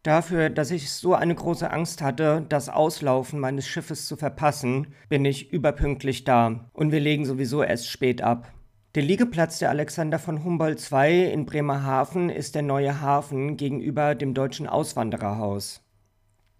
Dafür, 0.01 0.50
dass 0.50 0.72
ich 0.72 0.90
so 0.92 1.13
eine 1.13 1.36
große 1.36 1.70
Angst 1.70 2.01
hatte, 2.01 2.44
das 2.50 2.70
Auslaufen 2.70 3.40
meines 3.40 3.68
Schiffes 3.68 4.08
zu 4.08 4.16
verpassen, 4.16 4.88
bin 5.10 5.24
ich 5.25 5.54
überpünktlich 5.54 6.24
da 6.24 6.72
und 6.74 6.92
wir 6.92 7.00
legen 7.00 7.25
sowieso 7.25 7.62
erst 7.62 7.88
spät 7.88 8.24
ab. 8.24 8.51
Der 8.94 9.04
Liegeplatz 9.04 9.60
der 9.60 9.70
Alexander 9.70 10.20
von 10.20 10.44
Humboldt 10.44 10.92
II 10.92 11.32
in 11.32 11.46
Bremerhaven 11.46 12.30
ist 12.30 12.56
der 12.56 12.62
neue 12.62 13.00
Hafen 13.00 13.56
gegenüber 13.56 14.16
dem 14.16 14.34
deutschen 14.34 14.68
Auswandererhaus. 14.68 15.82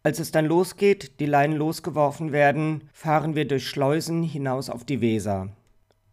Als 0.02 0.18
es 0.18 0.32
dann 0.32 0.46
losgeht, 0.46 1.20
die 1.20 1.26
Leinen 1.26 1.58
losgeworfen 1.58 2.32
werden, 2.32 2.88
fahren 2.94 3.36
wir 3.36 3.46
durch 3.46 3.68
Schleusen 3.68 4.24
hinaus 4.24 4.70
auf 4.70 4.86
die 4.86 5.02
Weser. 5.02 5.50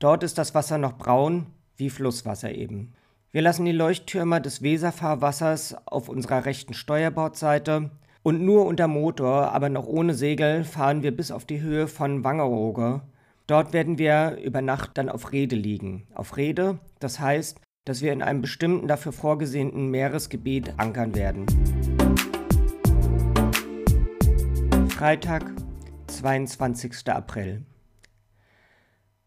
Dort 0.00 0.24
ist 0.24 0.38
das 0.38 0.56
Wasser 0.56 0.76
noch 0.76 0.98
braun, 0.98 1.46
wie 1.76 1.88
Flusswasser 1.88 2.52
eben. 2.52 2.94
Wir 3.30 3.42
lassen 3.42 3.64
die 3.64 3.70
Leuchttürme 3.70 4.40
des 4.40 4.60
Weserfahrwassers 4.60 5.76
auf 5.86 6.08
unserer 6.08 6.46
rechten 6.46 6.74
Steuerbordseite 6.74 7.92
und 8.24 8.42
nur 8.42 8.66
unter 8.66 8.88
Motor, 8.88 9.52
aber 9.52 9.68
noch 9.68 9.86
ohne 9.86 10.14
Segel, 10.14 10.64
fahren 10.64 11.04
wir 11.04 11.16
bis 11.16 11.30
auf 11.30 11.44
die 11.44 11.60
Höhe 11.60 11.86
von 11.86 12.24
Wangerooge 12.24 13.02
Dort 13.48 13.72
werden 13.72 13.96
wir 13.96 14.36
über 14.44 14.60
Nacht 14.60 14.98
dann 14.98 15.08
auf 15.08 15.32
Rede 15.32 15.56
liegen. 15.56 16.06
Auf 16.14 16.36
Rede, 16.36 16.80
das 16.98 17.18
heißt, 17.18 17.58
dass 17.86 18.02
wir 18.02 18.12
in 18.12 18.20
einem 18.20 18.42
bestimmten 18.42 18.88
dafür 18.88 19.10
vorgesehenen 19.10 19.90
Meeresgebiet 19.90 20.74
ankern 20.76 21.14
werden. 21.14 21.46
Freitag, 24.90 25.50
22. 26.08 27.08
April. 27.08 27.64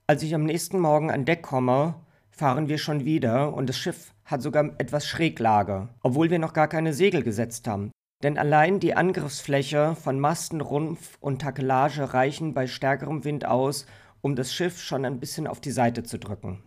Als 0.05 0.21
ich 0.21 0.35
am 0.35 0.43
nächsten 0.43 0.77
Morgen 0.77 1.09
an 1.09 1.25
Deck 1.25 1.41
komme, 1.41 1.95
fahren 2.29 2.67
wir 2.69 2.77
schon 2.77 3.05
wieder 3.05 3.55
und 3.55 3.69
das 3.69 3.79
Schiff 3.79 4.13
hat 4.23 4.43
sogar 4.43 4.65
etwas 4.77 5.07
Schräglage, 5.07 5.89
obwohl 6.03 6.29
wir 6.29 6.37
noch 6.37 6.53
gar 6.53 6.67
keine 6.67 6.93
Segel 6.93 7.23
gesetzt 7.23 7.67
haben. 7.67 7.89
Denn 8.21 8.37
allein 8.37 8.79
die 8.79 8.93
Angriffsfläche 8.93 9.95
von 9.95 10.19
Masten, 10.19 10.61
Rumpf 10.61 11.17
und 11.21 11.41
Takelage 11.41 12.13
reichen 12.13 12.53
bei 12.53 12.67
stärkerem 12.67 13.23
Wind 13.23 13.45
aus, 13.45 13.87
um 14.21 14.35
das 14.35 14.53
Schiff 14.53 14.81
schon 14.81 15.05
ein 15.05 15.19
bisschen 15.19 15.47
auf 15.47 15.59
die 15.59 15.71
Seite 15.71 16.03
zu 16.03 16.19
drücken. 16.19 16.63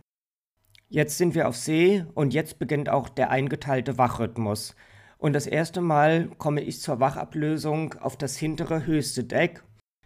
Jetzt 0.87 1.17
sind 1.17 1.35
wir 1.35 1.47
auf 1.47 1.57
See 1.57 2.05
und 2.13 2.33
jetzt 2.33 2.59
beginnt 2.59 2.89
auch 2.89 3.09
der 3.09 3.31
eingeteilte 3.31 3.97
Wachrhythmus. 3.97 4.75
Und 5.17 5.33
das 5.33 5.47
erste 5.47 5.81
Mal 5.81 6.29
komme 6.37 6.61
ich 6.61 6.81
zur 6.81 6.99
Wachablösung 6.99 7.93
auf 7.95 8.17
das 8.17 8.37
hintere 8.37 8.85
höchste 8.85 9.23
Deck. 9.23 9.63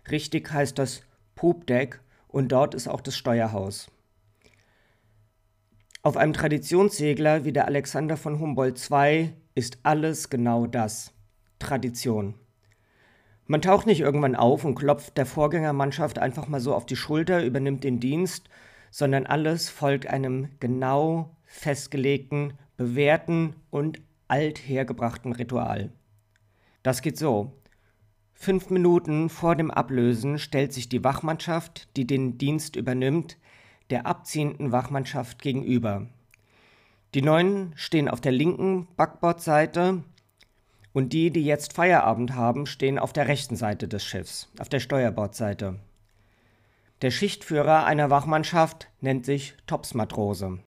Richtig 0.09 0.51
heißt 0.51 0.79
das 0.79 1.01
Poopdeck 1.35 1.99
und 2.27 2.51
dort 2.51 2.75
ist 2.75 2.87
auch 2.87 3.01
das 3.01 3.17
Steuerhaus. 3.17 3.91
Auf 6.01 6.15
einem 6.15 6.33
Traditionssegler 6.33 7.43
wie 7.43 7.51
der 7.51 7.65
Alexander 7.65 8.15
von 8.15 8.39
Humboldt 8.39 8.79
II 8.89 9.33
ist 9.55 9.79
alles 9.83 10.29
genau 10.29 10.65
das. 10.65 11.13
Tradition. 11.59 12.35
Man 13.51 13.63
taucht 13.63 13.87
nicht 13.87 14.01
irgendwann 14.01 14.35
auf 14.35 14.63
und 14.63 14.75
klopft 14.75 15.17
der 15.17 15.25
Vorgängermannschaft 15.25 16.19
einfach 16.19 16.47
mal 16.47 16.59
so 16.59 16.75
auf 16.75 16.85
die 16.85 16.95
Schulter, 16.95 17.43
übernimmt 17.43 17.83
den 17.83 17.99
Dienst, 17.99 18.47
sondern 18.91 19.25
alles 19.25 19.69
folgt 19.69 20.05
einem 20.05 20.49
genau 20.59 21.35
festgelegten, 21.45 22.53
bewährten 22.77 23.55
und 23.71 24.03
althergebrachten 24.27 25.31
Ritual. 25.33 25.89
Das 26.83 27.01
geht 27.01 27.17
so. 27.17 27.53
Fünf 28.33 28.69
Minuten 28.69 29.29
vor 29.29 29.55
dem 29.55 29.71
Ablösen 29.71 30.37
stellt 30.37 30.71
sich 30.71 30.87
die 30.87 31.03
Wachmannschaft, 31.03 31.87
die 31.97 32.05
den 32.05 32.37
Dienst 32.37 32.75
übernimmt, 32.75 33.37
der 33.89 34.05
abziehenden 34.05 34.71
Wachmannschaft 34.71 35.41
gegenüber. 35.41 36.05
Die 37.15 37.23
Neuen 37.23 37.73
stehen 37.75 38.09
auf 38.09 38.21
der 38.21 38.31
linken 38.31 38.87
Backbordseite, 38.95 40.03
und 40.93 41.13
die, 41.13 41.31
die 41.31 41.43
jetzt 41.43 41.73
Feierabend 41.73 42.35
haben, 42.35 42.65
stehen 42.65 42.99
auf 42.99 43.13
der 43.13 43.27
rechten 43.27 43.55
Seite 43.55 43.87
des 43.87 44.03
Schiffs, 44.03 44.49
auf 44.59 44.69
der 44.69 44.79
Steuerbordseite. 44.79 45.79
Der 47.01 47.11
Schichtführer 47.11 47.85
einer 47.85 48.09
Wachmannschaft 48.09 48.89
nennt 48.99 49.25
sich 49.25 49.55
Topsmatrose. 49.67 50.59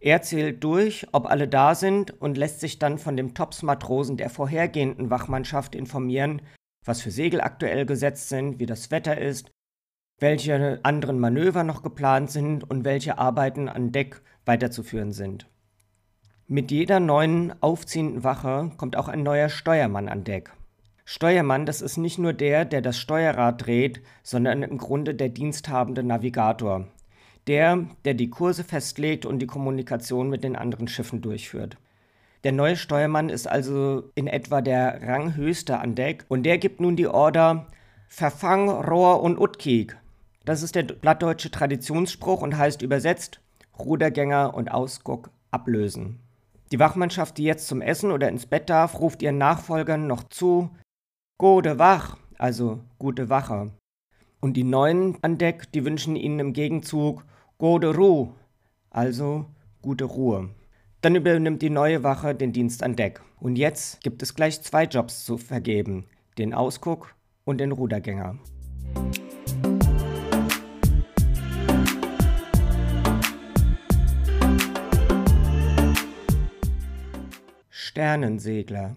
Er 0.00 0.20
zählt 0.20 0.62
durch, 0.64 1.06
ob 1.12 1.26
alle 1.26 1.46
da 1.46 1.74
sind 1.74 2.20
und 2.20 2.36
lässt 2.36 2.60
sich 2.60 2.78
dann 2.78 2.98
von 2.98 3.16
dem 3.16 3.34
Topsmatrosen 3.34 4.16
der 4.16 4.30
vorhergehenden 4.30 5.10
Wachmannschaft 5.10 5.74
informieren, 5.74 6.42
was 6.84 7.00
für 7.00 7.12
Segel 7.12 7.40
aktuell 7.40 7.86
gesetzt 7.86 8.28
sind, 8.28 8.58
wie 8.58 8.66
das 8.66 8.90
Wetter 8.90 9.16
ist, 9.16 9.50
welche 10.18 10.80
anderen 10.82 11.20
Manöver 11.20 11.62
noch 11.62 11.82
geplant 11.82 12.30
sind 12.30 12.68
und 12.68 12.84
welche 12.84 13.18
Arbeiten 13.18 13.68
an 13.68 13.92
Deck 13.92 14.20
weiterzuführen 14.44 15.12
sind. 15.12 15.46
Mit 16.52 16.70
jeder 16.70 17.00
neuen 17.00 17.54
aufziehenden 17.62 18.24
Wache 18.24 18.72
kommt 18.76 18.94
auch 18.94 19.08
ein 19.08 19.22
neuer 19.22 19.48
Steuermann 19.48 20.10
an 20.10 20.22
Deck. 20.22 20.52
Steuermann, 21.06 21.64
das 21.64 21.80
ist 21.80 21.96
nicht 21.96 22.18
nur 22.18 22.34
der, 22.34 22.66
der 22.66 22.82
das 22.82 22.98
Steuerrad 22.98 23.64
dreht, 23.64 24.02
sondern 24.22 24.62
im 24.62 24.76
Grunde 24.76 25.14
der 25.14 25.30
diensthabende 25.30 26.02
Navigator. 26.02 26.88
Der, 27.46 27.86
der 28.04 28.12
die 28.12 28.28
Kurse 28.28 28.64
festlegt 28.64 29.24
und 29.24 29.38
die 29.38 29.46
Kommunikation 29.46 30.28
mit 30.28 30.44
den 30.44 30.54
anderen 30.54 30.88
Schiffen 30.88 31.22
durchführt. 31.22 31.78
Der 32.44 32.52
neue 32.52 32.76
Steuermann 32.76 33.30
ist 33.30 33.48
also 33.48 34.10
in 34.14 34.26
etwa 34.26 34.60
der 34.60 35.00
Ranghöchste 35.00 35.78
an 35.78 35.94
Deck 35.94 36.26
und 36.28 36.42
der 36.42 36.58
gibt 36.58 36.82
nun 36.82 36.96
die 36.96 37.08
Order 37.08 37.66
Verfang, 38.08 38.68
Rohr 38.68 39.22
und 39.22 39.38
Utkik. 39.38 39.96
Das 40.44 40.62
ist 40.62 40.74
der 40.74 40.82
blattdeutsche 40.82 41.50
Traditionsspruch 41.50 42.42
und 42.42 42.58
heißt 42.58 42.82
übersetzt 42.82 43.40
Rudergänger 43.78 44.52
und 44.52 44.70
Ausguck 44.70 45.30
ablösen. 45.50 46.21
Die 46.72 46.78
Wachmannschaft, 46.78 47.36
die 47.36 47.44
jetzt 47.44 47.68
zum 47.68 47.82
Essen 47.82 48.10
oder 48.10 48.30
ins 48.30 48.46
Bett 48.46 48.70
darf, 48.70 48.98
ruft 48.98 49.20
ihren 49.20 49.36
Nachfolgern 49.36 50.06
noch 50.06 50.22
zu 50.24 50.70
Gode 51.38 51.78
Wach, 51.78 52.16
also 52.38 52.80
gute 52.98 53.28
Wache. 53.28 53.72
Und 54.40 54.54
die 54.54 54.64
Neuen 54.64 55.18
an 55.20 55.36
Deck, 55.36 55.70
die 55.72 55.84
wünschen 55.84 56.16
ihnen 56.16 56.40
im 56.40 56.52
Gegenzug 56.54 57.26
Gode 57.58 57.94
Ruh, 57.94 58.32
also 58.88 59.44
gute 59.82 60.04
Ruhe. 60.04 60.48
Dann 61.02 61.14
übernimmt 61.14 61.60
die 61.60 61.68
neue 61.68 62.04
Wache 62.04 62.34
den 62.34 62.54
Dienst 62.54 62.82
an 62.82 62.96
Deck. 62.96 63.20
Und 63.38 63.56
jetzt 63.56 64.00
gibt 64.02 64.22
es 64.22 64.34
gleich 64.34 64.62
zwei 64.62 64.84
Jobs 64.84 65.26
zu 65.26 65.36
vergeben, 65.36 66.06
den 66.38 66.54
Ausguck 66.54 67.14
und 67.44 67.58
den 67.58 67.72
Rudergänger. 67.72 68.38
Sternensegler. 77.92 78.96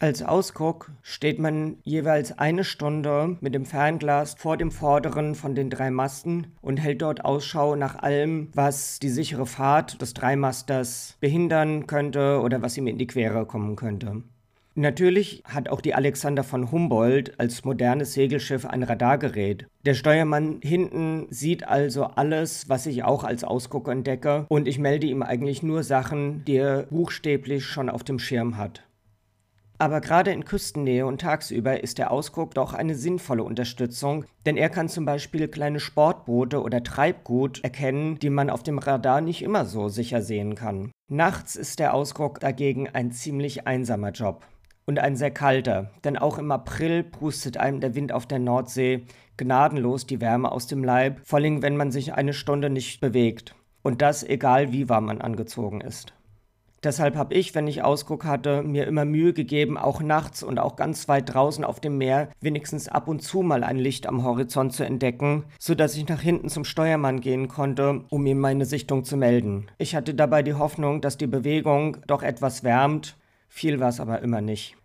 Als 0.00 0.20
Ausguck 0.20 0.90
steht 1.00 1.38
man 1.38 1.76
jeweils 1.84 2.36
eine 2.36 2.64
Stunde 2.64 3.36
mit 3.40 3.54
dem 3.54 3.64
Fernglas 3.64 4.34
vor 4.34 4.56
dem 4.56 4.72
vorderen 4.72 5.36
von 5.36 5.54
den 5.54 5.70
drei 5.70 5.92
Masten 5.92 6.48
und 6.60 6.78
hält 6.78 7.02
dort 7.02 7.24
Ausschau 7.24 7.76
nach 7.76 8.02
allem, 8.02 8.48
was 8.52 8.98
die 8.98 9.10
sichere 9.10 9.46
Fahrt 9.46 10.02
des 10.02 10.12
Dreimasters 10.12 11.18
behindern 11.20 11.86
könnte 11.86 12.40
oder 12.40 12.62
was 12.62 12.76
ihm 12.76 12.88
in 12.88 12.98
die 12.98 13.06
Quere 13.06 13.46
kommen 13.46 13.76
könnte. 13.76 14.24
Natürlich 14.76 15.42
hat 15.44 15.68
auch 15.68 15.80
die 15.80 15.94
Alexander 15.94 16.44
von 16.44 16.70
Humboldt 16.70 17.38
als 17.40 17.64
modernes 17.64 18.12
Segelschiff 18.12 18.64
ein 18.64 18.84
Radargerät. 18.84 19.66
Der 19.84 19.94
Steuermann 19.94 20.60
hinten 20.62 21.26
sieht 21.30 21.66
also 21.66 22.04
alles, 22.04 22.68
was 22.68 22.86
ich 22.86 23.02
auch 23.02 23.24
als 23.24 23.42
Ausguck 23.42 23.88
entdecke, 23.88 24.46
und 24.48 24.68
ich 24.68 24.78
melde 24.78 25.08
ihm 25.08 25.22
eigentlich 25.22 25.62
nur 25.64 25.82
Sachen, 25.82 26.44
die 26.44 26.56
er 26.56 26.84
buchstäblich 26.84 27.66
schon 27.66 27.90
auf 27.90 28.04
dem 28.04 28.20
Schirm 28.20 28.56
hat. 28.56 28.84
Aber 29.80 30.02
gerade 30.02 30.30
in 30.30 30.44
Küstennähe 30.44 31.06
und 31.06 31.22
tagsüber 31.22 31.82
ist 31.82 31.96
der 31.96 32.10
Ausguck 32.10 32.54
doch 32.54 32.74
eine 32.74 32.94
sinnvolle 32.94 33.42
Unterstützung, 33.42 34.26
denn 34.44 34.58
er 34.58 34.68
kann 34.68 34.90
zum 34.90 35.06
Beispiel 35.06 35.48
kleine 35.48 35.80
Sportboote 35.80 36.62
oder 36.62 36.82
Treibgut 36.82 37.64
erkennen, 37.64 38.18
die 38.18 38.28
man 38.28 38.50
auf 38.50 38.62
dem 38.62 38.78
Radar 38.78 39.22
nicht 39.22 39.42
immer 39.42 39.64
so 39.64 39.88
sicher 39.88 40.20
sehen 40.20 40.54
kann. 40.54 40.92
Nachts 41.08 41.56
ist 41.56 41.78
der 41.78 41.94
Ausguck 41.94 42.40
dagegen 42.40 42.90
ein 42.90 43.10
ziemlich 43.10 43.66
einsamer 43.66 44.10
Job. 44.10 44.46
Und 44.90 44.98
ein 44.98 45.14
sehr 45.14 45.30
kalter, 45.30 45.92
denn 46.02 46.18
auch 46.18 46.36
im 46.36 46.50
April 46.50 47.04
pustet 47.04 47.58
einem 47.58 47.78
der 47.78 47.94
Wind 47.94 48.10
auf 48.10 48.26
der 48.26 48.40
Nordsee 48.40 49.04
gnadenlos 49.36 50.04
die 50.04 50.20
Wärme 50.20 50.50
aus 50.50 50.66
dem 50.66 50.82
Leib, 50.82 51.20
vor 51.22 51.38
allem 51.38 51.62
wenn 51.62 51.76
man 51.76 51.92
sich 51.92 52.14
eine 52.14 52.32
Stunde 52.32 52.70
nicht 52.70 53.00
bewegt. 53.00 53.54
Und 53.82 54.02
das 54.02 54.24
egal 54.24 54.72
wie 54.72 54.88
warm 54.88 55.04
man 55.04 55.20
angezogen 55.20 55.80
ist. 55.80 56.12
Deshalb 56.82 57.14
habe 57.14 57.34
ich, 57.34 57.54
wenn 57.54 57.68
ich 57.68 57.84
Ausguck 57.84 58.24
hatte, 58.24 58.64
mir 58.64 58.88
immer 58.88 59.04
Mühe 59.04 59.32
gegeben, 59.32 59.78
auch 59.78 60.02
nachts 60.02 60.42
und 60.42 60.58
auch 60.58 60.74
ganz 60.74 61.06
weit 61.06 61.32
draußen 61.32 61.62
auf 61.62 61.78
dem 61.78 61.96
Meer 61.96 62.28
wenigstens 62.40 62.88
ab 62.88 63.06
und 63.06 63.22
zu 63.22 63.42
mal 63.42 63.62
ein 63.62 63.78
Licht 63.78 64.08
am 64.08 64.24
Horizont 64.24 64.72
zu 64.72 64.82
entdecken, 64.82 65.44
so 65.60 65.76
dass 65.76 65.94
ich 65.94 66.08
nach 66.08 66.20
hinten 66.20 66.48
zum 66.48 66.64
Steuermann 66.64 67.20
gehen 67.20 67.46
konnte, 67.46 68.02
um 68.10 68.26
ihm 68.26 68.40
meine 68.40 68.64
Sichtung 68.64 69.04
zu 69.04 69.16
melden. 69.16 69.68
Ich 69.78 69.94
hatte 69.94 70.16
dabei 70.16 70.42
die 70.42 70.54
Hoffnung, 70.54 71.00
dass 71.00 71.16
die 71.16 71.28
Bewegung 71.28 71.98
doch 72.08 72.24
etwas 72.24 72.64
wärmt, 72.64 73.16
viel 73.52 73.78
war 73.78 73.88
es 73.90 74.00
aber 74.00 74.22
immer 74.22 74.40
nicht. 74.40 74.76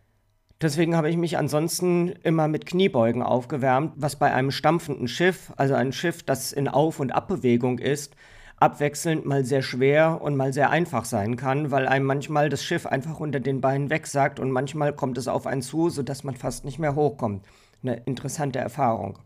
Deswegen 0.62 0.96
habe 0.96 1.10
ich 1.10 1.18
mich 1.18 1.38
ansonsten 1.38 2.10
immer 2.24 2.48
mit 2.48 2.66
Kniebeugen 2.66 3.22
aufgewärmt, 3.22 3.92
was 3.98 4.16
bei 4.16 4.34
einem 4.34 4.52
stampfenden 4.52 5.10
Schiff, 5.10 5.52
also 5.58 5.74
ein 5.74 5.92
Schiff, 5.92 6.24
das 6.24 6.54
in 6.54 6.70
Auf- 6.70 7.02
und 7.02 7.12
Abbewegung 7.12 7.78
ist, 7.78 8.16
abwechselnd 8.58 9.26
mal 9.26 9.44
sehr 9.44 9.62
schwer 9.62 10.22
und 10.22 10.38
mal 10.38 10.54
sehr 10.54 10.70
einfach 10.70 11.04
sein 11.04 11.36
kann, 11.36 11.72
weil 11.72 11.88
einem 11.88 12.06
manchmal 12.06 12.48
das 12.48 12.64
Schiff 12.64 12.86
einfach 12.86 13.20
unter 13.20 13.42
den 13.42 13.60
Beinen 13.60 13.90
wegsackt 13.90 14.40
und 14.40 14.50
manchmal 14.50 14.94
kommt 14.94 15.18
es 15.18 15.28
auf 15.28 15.46
einen 15.46 15.62
zu, 15.62 15.90
sodass 15.90 16.24
man 16.24 16.36
fast 16.36 16.64
nicht 16.64 16.80
mehr 16.80 16.96
hochkommt. 16.96 17.46
Eine 17.84 17.98
interessante 18.06 18.60
Erfahrung. 18.60 19.20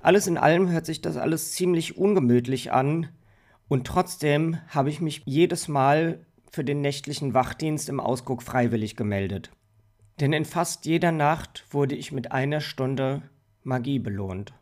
Alles 0.00 0.26
in 0.26 0.36
allem 0.36 0.68
hört 0.68 0.84
sich 0.84 1.00
das 1.00 1.16
alles 1.16 1.52
ziemlich 1.52 1.96
ungemütlich 1.96 2.70
an 2.70 3.08
und 3.66 3.86
trotzdem 3.86 4.58
habe 4.68 4.90
ich 4.90 5.00
mich 5.00 5.22
jedes 5.24 5.68
Mal 5.68 6.26
für 6.52 6.64
den 6.64 6.82
nächtlichen 6.82 7.32
Wachdienst 7.32 7.88
im 7.88 7.98
Ausguck 7.98 8.42
freiwillig 8.42 8.94
gemeldet. 8.94 9.50
Denn 10.20 10.32
in 10.32 10.44
fast 10.44 10.86
jeder 10.86 11.12
Nacht 11.12 11.64
wurde 11.70 11.94
ich 11.94 12.12
mit 12.12 12.32
einer 12.32 12.60
Stunde 12.60 13.22
Magie 13.62 13.98
belohnt. 13.98 14.54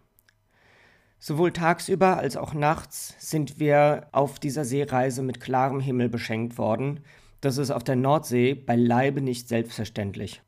Sowohl 1.19 1.53
tagsüber 1.53 2.19
als 2.19 2.37
auch 2.37 2.53
nachts 2.53 3.15
sind 3.19 3.59
wir 3.59 4.09
auf 4.13 4.39
dieser 4.39 4.65
Seereise 4.65 5.23
mit 5.23 5.41
klarem 5.41 5.81
Himmel 5.81 6.09
beschenkt 6.09 6.59
worden. 6.59 7.01
Das 7.41 7.57
ist 7.57 7.71
auf 7.71 7.85
der 7.85 7.97
Nordsee 7.97 8.55
beileibe 8.55 9.21
nicht 9.21 9.49
selbstverständlich. 9.49 10.43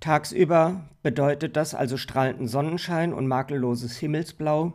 Tagsüber 0.00 0.88
bedeutet 1.02 1.56
das 1.56 1.74
also 1.74 1.96
strahlenden 1.96 2.46
Sonnenschein 2.46 3.12
und 3.12 3.26
makelloses 3.26 3.96
Himmelsblau, 3.96 4.74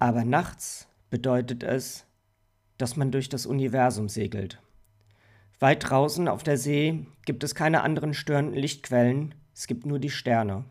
aber 0.00 0.24
nachts 0.24 0.88
bedeutet 1.08 1.62
es, 1.62 2.06
dass 2.78 2.96
man 2.96 3.12
durch 3.12 3.28
das 3.28 3.46
Universum 3.46 4.08
segelt. 4.08 4.60
Weit 5.60 5.90
draußen 5.90 6.26
auf 6.26 6.42
der 6.42 6.56
See 6.56 7.06
gibt 7.26 7.44
es 7.44 7.54
keine 7.54 7.82
anderen 7.82 8.14
störenden 8.14 8.54
Lichtquellen, 8.54 9.34
es 9.54 9.66
gibt 9.66 9.84
nur 9.84 9.98
die 9.98 10.08
Sterne. 10.08 10.64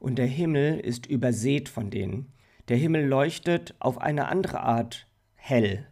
Und 0.00 0.16
der 0.16 0.26
Himmel 0.26 0.80
ist 0.80 1.06
übersät 1.06 1.68
von 1.68 1.88
denen. 1.88 2.32
Der 2.66 2.76
Himmel 2.76 3.06
leuchtet 3.06 3.76
auf 3.78 4.00
eine 4.00 4.26
andere 4.26 4.60
Art 4.60 5.06
hell. 5.36 5.86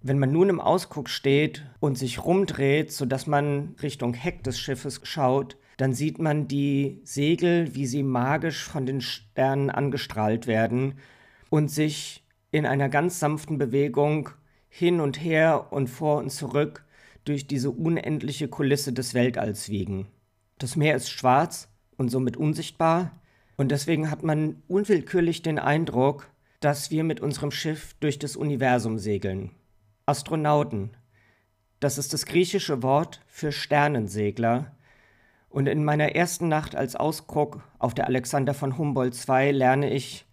Wenn 0.00 0.18
man 0.18 0.32
nun 0.32 0.48
im 0.48 0.60
Ausguck 0.60 1.10
steht 1.10 1.66
und 1.78 1.98
sich 1.98 2.24
rumdreht, 2.24 2.90
sodass 2.90 3.26
man 3.26 3.76
Richtung 3.82 4.14
Heck 4.14 4.42
des 4.42 4.58
Schiffes 4.58 5.02
schaut, 5.02 5.58
dann 5.76 5.92
sieht 5.92 6.18
man 6.18 6.48
die 6.48 7.02
Segel, 7.04 7.74
wie 7.74 7.84
sie 7.84 8.02
magisch 8.02 8.64
von 8.64 8.86
den 8.86 9.02
Sternen 9.02 9.68
angestrahlt 9.68 10.46
werden 10.46 10.94
und 11.50 11.70
sich 11.70 12.24
in 12.50 12.64
einer 12.64 12.88
ganz 12.88 13.20
sanften 13.20 13.58
Bewegung 13.58 14.30
hin 14.70 15.00
und 15.00 15.22
her 15.22 15.70
und 15.70 15.88
vor 15.88 16.16
und 16.16 16.30
zurück 16.30 16.86
durch 17.24 17.46
diese 17.46 17.70
unendliche 17.70 18.48
Kulisse 18.48 18.92
des 18.92 19.14
Weltalls 19.14 19.68
wiegen. 19.68 20.06
Das 20.58 20.76
Meer 20.76 20.96
ist 20.96 21.10
schwarz 21.10 21.68
und 21.96 22.10
somit 22.10 22.36
unsichtbar, 22.36 23.12
und 23.60 23.70
deswegen 23.70 24.10
hat 24.10 24.22
man 24.22 24.62
unwillkürlich 24.68 25.42
den 25.42 25.58
Eindruck, 25.58 26.30
dass 26.60 26.90
wir 26.90 27.04
mit 27.04 27.20
unserem 27.20 27.50
Schiff 27.50 27.94
durch 28.00 28.18
das 28.18 28.34
Universum 28.34 28.98
segeln. 28.98 29.50
Astronauten. 30.06 30.92
Das 31.78 31.98
ist 31.98 32.14
das 32.14 32.24
griechische 32.24 32.82
Wort 32.82 33.20
für 33.26 33.52
Sternensegler. 33.52 34.74
Und 35.50 35.66
in 35.66 35.84
meiner 35.84 36.14
ersten 36.14 36.48
Nacht 36.48 36.74
als 36.74 36.96
Ausguck 36.96 37.62
auf 37.78 37.92
der 37.92 38.06
Alexander 38.06 38.54
von 38.54 38.78
Humboldt 38.78 39.14
II 39.28 39.50
lerne 39.50 39.92
ich, 39.92 40.24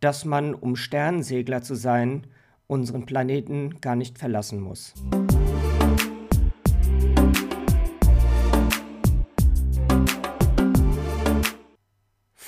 dass 0.00 0.24
man, 0.24 0.54
um 0.54 0.74
Sternensegler 0.74 1.60
zu 1.60 1.74
sein, 1.74 2.26
unseren 2.66 3.04
Planeten 3.04 3.82
gar 3.82 3.94
nicht 3.94 4.18
verlassen 4.18 4.58
muss. 4.58 4.94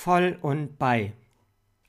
Voll 0.03 0.37
und 0.41 0.77
bei. 0.77 1.13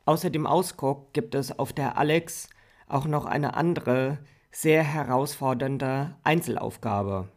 Außer 0.04 0.30
dem 0.30 0.46
Ausguck 0.46 1.12
gibt 1.12 1.34
es 1.34 1.58
auf 1.58 1.72
der 1.72 1.98
Alex 1.98 2.48
auch 2.86 3.06
noch 3.06 3.24
eine 3.24 3.54
andere, 3.54 4.18
sehr 4.52 4.84
herausfordernde 4.84 6.14
Einzelaufgabe, 6.22 7.28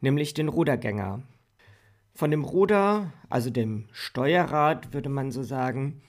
nämlich 0.00 0.32
den 0.32 0.46
Rudergänger. 0.46 1.24
Von 2.14 2.30
dem 2.30 2.44
Ruder, 2.44 3.12
also 3.28 3.50
dem 3.50 3.88
Steuerrad, 3.90 4.94
würde 4.94 5.08
man 5.08 5.32
so 5.32 5.42
sagen, 5.42 6.02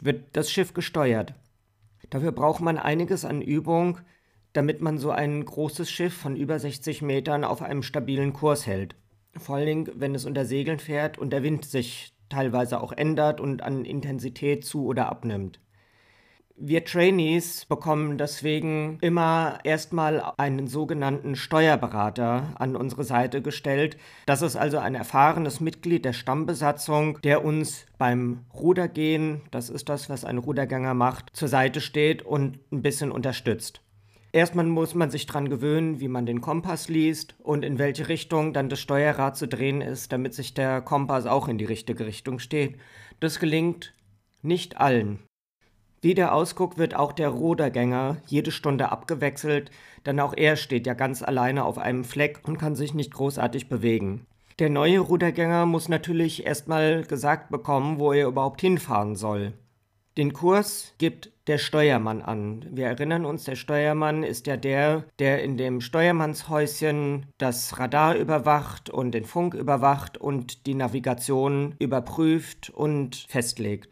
wird 0.00 0.24
das 0.32 0.50
Schiff 0.50 0.74
gesteuert. 0.74 1.34
Dafür 2.08 2.32
braucht 2.32 2.60
man 2.60 2.78
einiges 2.78 3.24
an 3.24 3.42
Übung, 3.42 3.98
damit 4.54 4.80
man 4.80 4.98
so 4.98 5.12
ein 5.12 5.44
großes 5.44 5.88
Schiff 5.88 6.16
von 6.16 6.34
über 6.34 6.58
60 6.58 7.00
Metern 7.02 7.44
auf 7.44 7.62
einem 7.62 7.84
stabilen 7.84 8.32
Kurs 8.32 8.66
hält. 8.66 8.96
Vor 9.36 9.54
allem, 9.54 9.88
wenn 9.94 10.16
es 10.16 10.24
unter 10.24 10.44
Segeln 10.44 10.80
fährt 10.80 11.16
und 11.16 11.30
der 11.30 11.44
Wind 11.44 11.64
sich 11.64 12.12
teilweise 12.30 12.80
auch 12.80 12.92
ändert 12.92 13.40
und 13.40 13.62
an 13.62 13.84
Intensität 13.84 14.64
zu 14.64 14.86
oder 14.86 15.10
abnimmt. 15.10 15.60
Wir 16.62 16.84
Trainees 16.84 17.64
bekommen 17.64 18.18
deswegen 18.18 18.98
immer 19.00 19.60
erstmal 19.64 20.34
einen 20.36 20.66
sogenannten 20.66 21.34
Steuerberater 21.34 22.52
an 22.56 22.76
unsere 22.76 23.02
Seite 23.02 23.40
gestellt. 23.40 23.96
Das 24.26 24.42
ist 24.42 24.56
also 24.56 24.76
ein 24.76 24.94
erfahrenes 24.94 25.60
Mitglied 25.60 26.04
der 26.04 26.12
Stammbesatzung, 26.12 27.18
der 27.22 27.46
uns 27.46 27.86
beim 27.96 28.44
Rudergehen, 28.52 29.40
das 29.50 29.70
ist 29.70 29.88
das, 29.88 30.10
was 30.10 30.26
ein 30.26 30.36
Rudergänger 30.36 30.92
macht, 30.92 31.34
zur 31.34 31.48
Seite 31.48 31.80
steht 31.80 32.20
und 32.20 32.58
ein 32.70 32.82
bisschen 32.82 33.10
unterstützt. 33.10 33.80
Erstmal 34.32 34.66
muss 34.66 34.94
man 34.94 35.10
sich 35.10 35.26
daran 35.26 35.48
gewöhnen, 35.48 35.98
wie 35.98 36.06
man 36.06 36.24
den 36.24 36.40
Kompass 36.40 36.88
liest 36.88 37.34
und 37.40 37.64
in 37.64 37.78
welche 37.78 38.08
Richtung 38.08 38.52
dann 38.52 38.68
das 38.68 38.78
Steuerrad 38.78 39.36
zu 39.36 39.48
drehen 39.48 39.80
ist, 39.80 40.12
damit 40.12 40.34
sich 40.34 40.54
der 40.54 40.80
Kompass 40.82 41.26
auch 41.26 41.48
in 41.48 41.58
die 41.58 41.64
richtige 41.64 42.06
Richtung 42.06 42.38
steht. 42.38 42.76
Das 43.18 43.40
gelingt 43.40 43.92
nicht 44.42 44.80
allen. 44.80 45.18
Wie 46.00 46.14
der 46.14 46.32
Ausguck 46.34 46.78
wird 46.78 46.94
auch 46.94 47.12
der 47.12 47.28
Rudergänger 47.28 48.18
jede 48.26 48.52
Stunde 48.52 48.90
abgewechselt, 48.90 49.70
denn 50.06 50.18
auch 50.20 50.34
er 50.34 50.56
steht 50.56 50.86
ja 50.86 50.94
ganz 50.94 51.22
alleine 51.22 51.64
auf 51.64 51.76
einem 51.76 52.04
Fleck 52.04 52.40
und 52.44 52.56
kann 52.56 52.74
sich 52.76 52.94
nicht 52.94 53.12
großartig 53.12 53.68
bewegen. 53.68 54.26
Der 54.60 54.70
neue 54.70 55.00
Rudergänger 55.00 55.66
muss 55.66 55.88
natürlich 55.88 56.46
erstmal 56.46 57.02
gesagt 57.02 57.50
bekommen, 57.50 57.98
wo 57.98 58.12
er 58.12 58.28
überhaupt 58.28 58.60
hinfahren 58.60 59.16
soll. 59.16 59.54
Den 60.20 60.34
Kurs 60.34 60.92
gibt 60.98 61.32
der 61.46 61.56
Steuermann 61.56 62.20
an. 62.20 62.66
Wir 62.70 62.88
erinnern 62.88 63.24
uns, 63.24 63.44
der 63.44 63.56
Steuermann 63.56 64.22
ist 64.22 64.46
ja 64.46 64.58
der, 64.58 65.04
der 65.18 65.42
in 65.42 65.56
dem 65.56 65.80
Steuermannshäuschen 65.80 67.24
das 67.38 67.78
Radar 67.78 68.16
überwacht 68.16 68.90
und 68.90 69.12
den 69.12 69.24
Funk 69.24 69.54
überwacht 69.54 70.18
und 70.18 70.66
die 70.66 70.74
Navigation 70.74 71.74
überprüft 71.78 72.68
und 72.68 73.16
festlegt. 73.30 73.88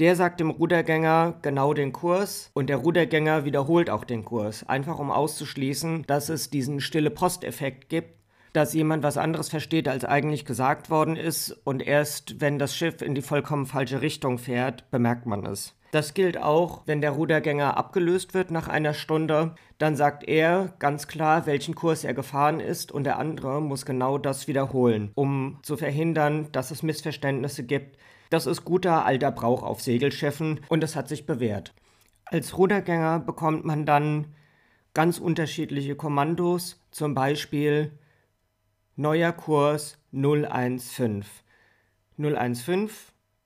Der 0.00 0.16
sagt 0.16 0.40
dem 0.40 0.50
Rudergänger 0.50 1.38
genau 1.40 1.72
den 1.72 1.92
Kurs 1.92 2.50
und 2.52 2.68
der 2.68 2.78
Rudergänger 2.78 3.44
wiederholt 3.44 3.90
auch 3.90 4.02
den 4.02 4.24
Kurs, 4.24 4.68
einfach 4.68 4.98
um 4.98 5.12
auszuschließen, 5.12 6.02
dass 6.08 6.30
es 6.30 6.50
diesen 6.50 6.80
stille 6.80 7.10
Posteffekt 7.10 7.88
gibt, 7.88 8.19
dass 8.52 8.74
jemand 8.74 9.02
was 9.02 9.16
anderes 9.16 9.48
versteht, 9.48 9.88
als 9.88 10.04
eigentlich 10.04 10.44
gesagt 10.44 10.90
worden 10.90 11.16
ist, 11.16 11.52
und 11.64 11.86
erst 11.86 12.40
wenn 12.40 12.58
das 12.58 12.76
Schiff 12.76 13.02
in 13.02 13.14
die 13.14 13.22
vollkommen 13.22 13.66
falsche 13.66 14.02
Richtung 14.02 14.38
fährt, 14.38 14.90
bemerkt 14.90 15.26
man 15.26 15.46
es. 15.46 15.74
Das 15.92 16.14
gilt 16.14 16.38
auch, 16.38 16.82
wenn 16.86 17.00
der 17.00 17.10
Rudergänger 17.10 17.76
abgelöst 17.76 18.32
wird 18.32 18.52
nach 18.52 18.68
einer 18.68 18.94
Stunde, 18.94 19.56
dann 19.78 19.96
sagt 19.96 20.22
er 20.22 20.74
ganz 20.78 21.08
klar, 21.08 21.46
welchen 21.46 21.74
Kurs 21.74 22.04
er 22.04 22.14
gefahren 22.14 22.60
ist 22.60 22.92
und 22.92 23.04
der 23.04 23.18
andere 23.18 23.60
muss 23.60 23.84
genau 23.84 24.16
das 24.16 24.46
wiederholen, 24.46 25.10
um 25.16 25.58
zu 25.62 25.76
verhindern, 25.76 26.48
dass 26.52 26.70
es 26.70 26.84
Missverständnisse 26.84 27.64
gibt. 27.64 27.98
Das 28.30 28.46
ist 28.46 28.64
guter 28.64 29.04
alter 29.04 29.32
Brauch 29.32 29.64
auf 29.64 29.80
Segelschiffen 29.80 30.60
und 30.68 30.84
es 30.84 30.94
hat 30.94 31.08
sich 31.08 31.26
bewährt. 31.26 31.74
Als 32.24 32.56
Rudergänger 32.56 33.18
bekommt 33.18 33.64
man 33.64 33.84
dann 33.84 34.26
ganz 34.94 35.18
unterschiedliche 35.18 35.96
Kommandos, 35.96 36.80
zum 36.92 37.14
Beispiel 37.14 37.90
neuer 39.00 39.32
Kurs 39.32 39.96
015. 40.12 41.24
015 42.18 42.90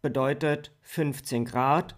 bedeutet 0.02 0.72
15 0.82 1.44
Grad. 1.44 1.94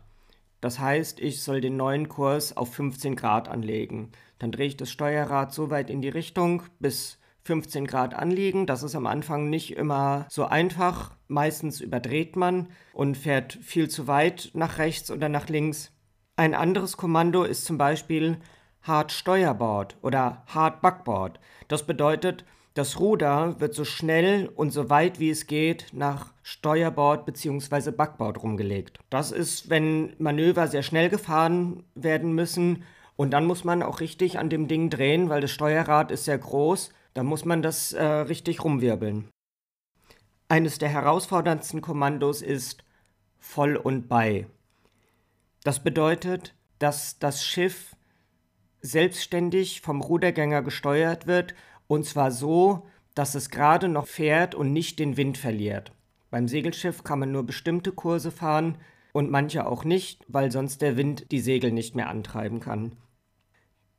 Das 0.60 0.78
heißt, 0.78 1.20
ich 1.20 1.42
soll 1.42 1.62
den 1.62 1.78
neuen 1.78 2.10
Kurs 2.10 2.54
auf 2.54 2.74
15 2.74 3.16
Grad 3.16 3.48
anlegen. 3.48 4.12
Dann 4.38 4.52
drehe 4.52 4.66
ich 4.66 4.76
das 4.76 4.90
Steuerrad 4.90 5.54
so 5.54 5.70
weit 5.70 5.88
in 5.88 6.02
die 6.02 6.10
Richtung, 6.10 6.64
bis 6.80 7.18
15 7.44 7.86
Grad 7.86 8.12
anliegen. 8.12 8.66
Das 8.66 8.82
ist 8.82 8.94
am 8.94 9.06
Anfang 9.06 9.48
nicht 9.48 9.74
immer 9.74 10.26
so 10.28 10.44
einfach. 10.44 11.16
Meistens 11.26 11.80
überdreht 11.80 12.36
man 12.36 12.68
und 12.92 13.16
fährt 13.16 13.54
viel 13.54 13.88
zu 13.88 14.06
weit 14.06 14.50
nach 14.52 14.76
rechts 14.76 15.10
oder 15.10 15.30
nach 15.30 15.48
links. 15.48 15.92
Ein 16.36 16.54
anderes 16.54 16.98
Kommando 16.98 17.44
ist 17.44 17.64
zum 17.64 17.78
Beispiel 17.78 18.36
Hard 18.82 19.12
Steuerbord 19.12 19.96
oder 20.02 20.44
Hard 20.46 20.82
Backboard. 20.82 21.40
Das 21.68 21.86
bedeutet, 21.86 22.44
das 22.76 23.00
Ruder 23.00 23.58
wird 23.58 23.74
so 23.74 23.86
schnell 23.86 24.50
und 24.54 24.70
so 24.70 24.90
weit 24.90 25.18
wie 25.18 25.30
es 25.30 25.46
geht 25.46 25.86
nach 25.92 26.34
Steuerbord 26.42 27.24
bzw. 27.24 27.90
Backbord 27.90 28.42
rumgelegt. 28.42 28.98
Das 29.08 29.32
ist, 29.32 29.70
wenn 29.70 30.14
Manöver 30.18 30.68
sehr 30.68 30.82
schnell 30.82 31.08
gefahren 31.08 31.84
werden 31.94 32.34
müssen 32.34 32.84
und 33.16 33.30
dann 33.30 33.46
muss 33.46 33.64
man 33.64 33.82
auch 33.82 34.00
richtig 34.00 34.38
an 34.38 34.50
dem 34.50 34.68
Ding 34.68 34.90
drehen, 34.90 35.30
weil 35.30 35.40
das 35.40 35.52
Steuerrad 35.52 36.10
ist 36.10 36.26
sehr 36.26 36.36
groß. 36.36 36.90
Da 37.14 37.22
muss 37.22 37.46
man 37.46 37.62
das 37.62 37.94
äh, 37.94 38.04
richtig 38.04 38.62
rumwirbeln. 38.62 39.30
Eines 40.50 40.76
der 40.76 40.90
herausforderndsten 40.90 41.80
Kommandos 41.80 42.42
ist 42.42 42.84
voll 43.38 43.76
und 43.76 44.06
bei. 44.06 44.48
Das 45.64 45.82
bedeutet, 45.82 46.54
dass 46.78 47.18
das 47.18 47.42
Schiff 47.42 47.96
selbstständig 48.82 49.80
vom 49.80 50.02
Rudergänger 50.02 50.60
gesteuert 50.60 51.26
wird 51.26 51.54
und 51.88 52.04
zwar 52.04 52.30
so, 52.30 52.86
dass 53.14 53.34
es 53.34 53.50
gerade 53.50 53.88
noch 53.88 54.06
fährt 54.06 54.54
und 54.54 54.72
nicht 54.72 54.98
den 54.98 55.16
Wind 55.16 55.38
verliert. 55.38 55.92
Beim 56.30 56.48
Segelschiff 56.48 57.04
kann 57.04 57.18
man 57.18 57.32
nur 57.32 57.44
bestimmte 57.44 57.92
Kurse 57.92 58.30
fahren 58.30 58.78
und 59.12 59.30
manche 59.30 59.66
auch 59.66 59.84
nicht, 59.84 60.24
weil 60.28 60.52
sonst 60.52 60.82
der 60.82 60.96
Wind 60.96 61.30
die 61.30 61.40
Segel 61.40 61.72
nicht 61.72 61.96
mehr 61.96 62.08
antreiben 62.08 62.60
kann. 62.60 62.92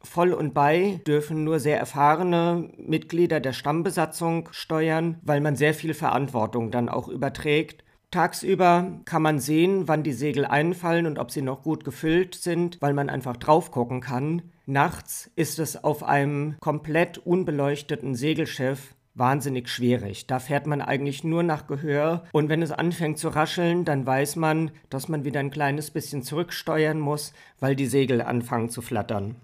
Voll 0.02 0.32
und 0.32 0.54
bei 0.54 1.02
dürfen 1.08 1.44
nur 1.44 1.60
sehr 1.60 1.80
erfahrene 1.80 2.70
Mitglieder 2.78 3.40
der 3.40 3.54
Stammbesatzung 3.54 4.50
steuern, 4.52 5.18
weil 5.24 5.42
man 5.42 5.56
sehr 5.56 5.74
viel 5.74 5.96
Verantwortung 5.96 6.70
dann 6.70 6.88
auch 6.88 7.08
überträgt. 7.08 7.84
Tagsüber 8.12 9.02
kann 9.06 9.22
man 9.22 9.40
sehen, 9.40 9.88
wann 9.88 10.04
die 10.04 10.14
Segel 10.14 10.46
einfallen 10.46 11.08
und 11.08 11.18
ob 11.20 11.32
sie 11.32 11.42
noch 11.42 11.64
gut 11.64 11.84
gefüllt 11.84 12.36
sind, 12.36 12.78
weil 12.82 12.94
man 12.94 13.10
einfach 13.10 13.38
drauf 13.38 13.72
gucken 13.72 14.00
kann. 14.00 14.44
Nachts 14.70 15.32
ist 15.38 15.60
es 15.60 15.82
auf 15.82 16.04
einem 16.04 16.58
komplett 16.60 17.20
unbeleuchteten 17.20 18.16
Segelschiff 18.16 18.96
wahnsinnig 19.16 19.70
schwierig. 19.70 20.28
Da 20.28 20.40
fährt 20.40 20.68
man 20.68 20.82
eigentlich 20.82 21.24
nur 21.24 21.42
nach 21.42 21.68
Gehör 21.68 22.26
und 22.34 22.50
wenn 22.50 22.62
es 22.62 22.74
anfängt 22.74 23.18
zu 23.18 23.30
rascheln, 23.30 23.86
dann 23.86 24.06
weiß 24.06 24.36
man, 24.36 24.72
dass 24.90 25.08
man 25.08 25.24
wieder 25.24 25.40
ein 25.40 25.52
kleines 25.52 25.90
bisschen 25.90 26.22
zurücksteuern 26.22 27.00
muss, 27.00 27.32
weil 27.62 27.78
die 27.78 27.86
Segel 27.86 28.22
anfangen 28.22 28.70
zu 28.70 28.82
flattern. 28.82 29.38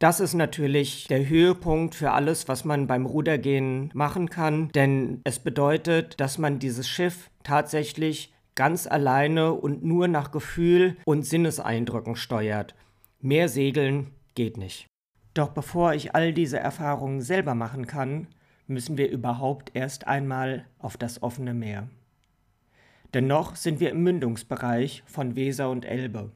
Das 0.00 0.18
ist 0.18 0.34
natürlich 0.34 1.06
der 1.06 1.28
Höhepunkt 1.28 1.94
für 1.94 2.10
alles, 2.10 2.48
was 2.48 2.64
man 2.64 2.88
beim 2.88 3.06
Rudergehen 3.06 3.90
machen 3.94 4.28
kann, 4.28 4.70
denn 4.70 5.20
es 5.22 5.38
bedeutet, 5.38 6.18
dass 6.18 6.36
man 6.36 6.58
dieses 6.58 6.88
Schiff 6.88 7.30
tatsächlich 7.44 8.34
ganz 8.56 8.88
alleine 8.88 9.52
und 9.52 9.84
nur 9.84 10.08
nach 10.08 10.32
Gefühl 10.32 10.96
und 11.04 11.24
Sinneseindrücken 11.24 12.16
steuert. 12.16 12.74
Mehr 13.20 13.48
Segeln 13.48 14.12
geht 14.38 14.56
nicht. 14.56 14.86
Doch 15.34 15.50
bevor 15.50 15.92
ich 15.92 16.14
all 16.14 16.32
diese 16.32 16.58
Erfahrungen 16.58 17.20
selber 17.20 17.54
machen 17.54 17.86
kann, 17.86 18.28
müssen 18.66 18.96
wir 18.96 19.10
überhaupt 19.10 19.72
erst 19.74 20.06
einmal 20.06 20.64
auf 20.78 20.96
das 20.96 21.22
offene 21.22 21.52
Meer. 21.52 21.90
Dennoch 23.12 23.56
sind 23.56 23.80
wir 23.80 23.90
im 23.90 24.02
Mündungsbereich 24.02 25.02
von 25.06 25.36
Weser 25.36 25.68
und 25.68 25.84
Elbe 25.84 26.32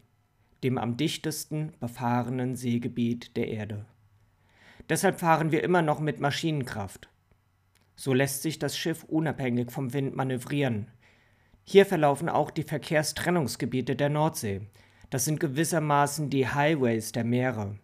dem 0.63 0.79
am 0.79 0.97
dichtesten 0.97 1.73
befahrenen 1.81 2.55
Seegebiet 2.57 3.37
der 3.37 3.49
Erde. 3.49 3.85
Deshalb 4.89 5.21
fahren 5.21 5.53
wir 5.53 5.65
immer 5.65 5.83
noch 5.83 6.01
mit 6.01 6.21
Maschinenkraft. 6.21 7.09
So 7.97 8.15
lässt 8.15 8.43
sich 8.43 8.59
das 8.59 8.77
Schiff 8.77 9.05
unabhängig 9.05 9.71
vom 9.71 9.93
Wind 9.93 10.15
manövrieren. 10.15 10.89
Hier 11.65 11.87
verlaufen 11.87 12.29
auch 12.29 12.51
die 12.51 12.65
Verkehrstrennungsgebiete 12.65 13.97
der 13.97 14.09
Nordsee. 14.09 14.63
Das 15.11 15.25
sind 15.25 15.41
gewissermaßen 15.41 16.31
die 16.31 16.49
Highways 16.49 17.13
der 17.13 17.25
Meere. 17.25 17.77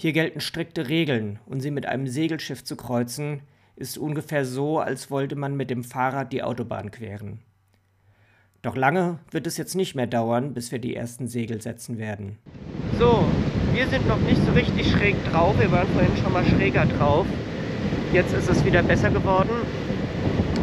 Hier 0.00 0.14
gelten 0.14 0.40
strikte 0.40 0.88
Regeln, 0.88 1.40
und 1.44 1.60
sie 1.60 1.70
mit 1.70 1.84
einem 1.84 2.06
Segelschiff 2.06 2.64
zu 2.64 2.74
kreuzen, 2.74 3.42
ist 3.76 3.98
ungefähr 3.98 4.46
so, 4.46 4.78
als 4.78 5.10
wollte 5.10 5.36
man 5.36 5.58
mit 5.58 5.68
dem 5.68 5.84
Fahrrad 5.84 6.32
die 6.32 6.42
Autobahn 6.42 6.90
queren. 6.90 7.40
Doch 8.62 8.76
lange 8.76 9.18
wird 9.30 9.46
es 9.46 9.58
jetzt 9.58 9.74
nicht 9.74 9.94
mehr 9.94 10.06
dauern, 10.06 10.54
bis 10.54 10.72
wir 10.72 10.78
die 10.78 10.96
ersten 10.96 11.28
Segel 11.28 11.60
setzen 11.60 11.98
werden. 11.98 12.38
So, 12.98 13.26
wir 13.74 13.86
sind 13.88 14.08
noch 14.08 14.20
nicht 14.20 14.42
so 14.46 14.52
richtig 14.52 14.90
schräg 14.90 15.16
drauf. 15.30 15.60
Wir 15.60 15.70
waren 15.70 15.88
vorhin 15.88 16.16
schon 16.16 16.32
mal 16.32 16.46
schräger 16.46 16.86
drauf. 16.86 17.26
Jetzt 18.14 18.32
ist 18.32 18.48
es 18.48 18.64
wieder 18.64 18.82
besser 18.82 19.10
geworden. 19.10 19.50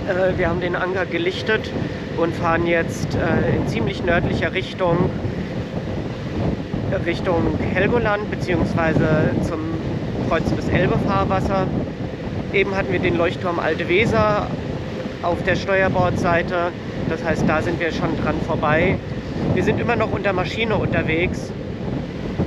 Äh, 0.10 0.36
wir 0.36 0.50
haben 0.50 0.62
den 0.62 0.76
Anker 0.76 1.06
gelichtet 1.06 1.72
und 2.18 2.34
fahren 2.34 2.66
jetzt 2.66 3.14
äh, 3.14 3.56
in 3.56 3.68
ziemlich 3.68 4.04
nördlicher 4.04 4.54
Richtung 4.54 5.12
Richtung 7.06 7.58
Helgoland 7.74 8.30
bzw. 8.32 9.44
zum 9.48 9.60
Kreuzen 10.28 10.56
des 10.56 10.68
Elbefahrwasser. 10.70 11.68
Eben 12.54 12.76
hatten 12.76 12.92
wir 12.92 13.00
den 13.00 13.18
Leuchtturm 13.18 13.60
Alte 13.60 13.88
Weser 13.90 14.48
auf 15.24 15.44
der 15.44 15.56
Steuerbordseite 15.56 16.72
das 17.10 17.24
heißt, 17.24 17.48
da 17.48 17.62
sind 17.62 17.80
wir 17.80 17.92
schon 17.94 18.18
dran 18.22 18.36
vorbei. 18.42 19.00
Wir 19.54 19.64
sind 19.64 19.80
immer 19.80 19.96
noch 19.96 20.12
unter 20.12 20.34
Maschine 20.34 20.76
unterwegs, 20.76 21.52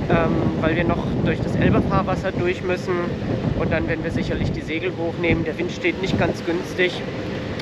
ähm, 0.09 0.35
weil 0.61 0.75
wir 0.75 0.83
noch 0.83 1.03
durch 1.25 1.39
das 1.39 1.55
Elbefahrwasser 1.55 2.31
durch 2.31 2.61
müssen. 2.61 2.93
Und 3.59 3.71
dann 3.71 3.87
werden 3.87 4.03
wir 4.03 4.11
sicherlich 4.11 4.51
die 4.51 4.61
Segel 4.61 4.93
hochnehmen. 4.97 5.45
Der 5.45 5.57
Wind 5.57 5.71
steht 5.71 5.99
nicht 6.01 6.19
ganz 6.19 6.45
günstig. 6.45 7.01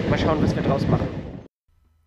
Mal 0.10 0.20
schauen, 0.20 0.44
was 0.44 0.56
wir 0.56 0.64
draus 0.64 0.86
machen. 0.88 1.08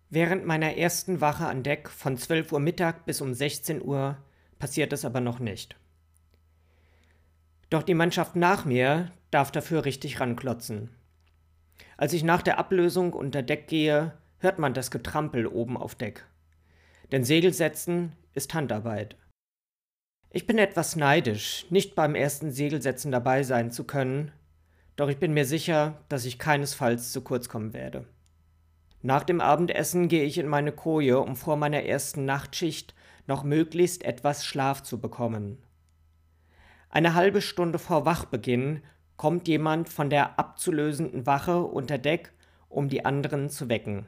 Während 0.09 0.45
meiner 0.45 0.77
ersten 0.77 1.21
Wache 1.21 1.47
an 1.47 1.63
Deck 1.63 1.89
von 1.89 2.17
12 2.17 2.51
Uhr 2.51 2.59
Mittag 2.59 3.05
bis 3.05 3.19
um 3.19 3.33
16 3.33 3.81
Uhr 3.83 4.17
passiert 4.59 4.93
es 4.93 5.05
aber 5.05 5.19
noch 5.19 5.39
nicht. 5.39 5.75
Doch 7.69 7.83
die 7.83 7.95
Mannschaft 7.95 8.35
nach 8.35 8.65
mir 8.65 9.11
darf 9.31 9.51
dafür 9.51 9.85
richtig 9.85 10.19
ranklotzen. 10.19 10.89
Als 11.97 12.13
ich 12.13 12.23
nach 12.23 12.41
der 12.41 12.59
Ablösung 12.59 13.13
unter 13.13 13.41
Deck 13.41 13.67
gehe, 13.67 14.13
hört 14.37 14.59
man 14.59 14.73
das 14.73 14.91
Getrampel 14.91 15.47
oben 15.47 15.77
auf 15.77 15.95
Deck. 15.95 16.25
Denn 17.11 17.23
Segelsetzen 17.23 18.13
ist 18.33 18.53
Handarbeit. 18.53 19.15
Ich 20.29 20.47
bin 20.47 20.57
etwas 20.57 20.95
neidisch, 20.95 21.65
nicht 21.69 21.95
beim 21.95 22.15
ersten 22.15 22.51
Segelsetzen 22.51 23.11
dabei 23.11 23.43
sein 23.43 23.71
zu 23.71 23.83
können, 23.83 24.31
doch 24.95 25.09
ich 25.09 25.17
bin 25.17 25.33
mir 25.33 25.45
sicher, 25.45 25.99
dass 26.09 26.25
ich 26.25 26.39
keinesfalls 26.39 27.11
zu 27.11 27.21
kurz 27.21 27.49
kommen 27.49 27.73
werde. 27.73 28.05
Nach 29.01 29.23
dem 29.23 29.41
Abendessen 29.41 30.07
gehe 30.07 30.23
ich 30.23 30.37
in 30.37 30.47
meine 30.47 30.71
Koje, 30.71 31.19
um 31.19 31.35
vor 31.35 31.57
meiner 31.57 31.83
ersten 31.83 32.25
Nachtschicht 32.25 32.95
noch 33.27 33.43
möglichst 33.43 34.03
etwas 34.03 34.45
Schlaf 34.45 34.83
zu 34.83 34.99
bekommen. 34.99 35.57
Eine 36.89 37.15
halbe 37.15 37.41
Stunde 37.41 37.79
vor 37.79 38.05
Wachbeginn 38.05 38.81
kommt 39.17 39.47
jemand 39.47 39.89
von 39.89 40.09
der 40.09 40.37
abzulösenden 40.37 41.25
Wache 41.25 41.63
unter 41.63 41.97
Deck, 41.97 42.33
um 42.69 42.89
die 42.89 43.05
anderen 43.05 43.49
zu 43.49 43.69
wecken. 43.69 44.05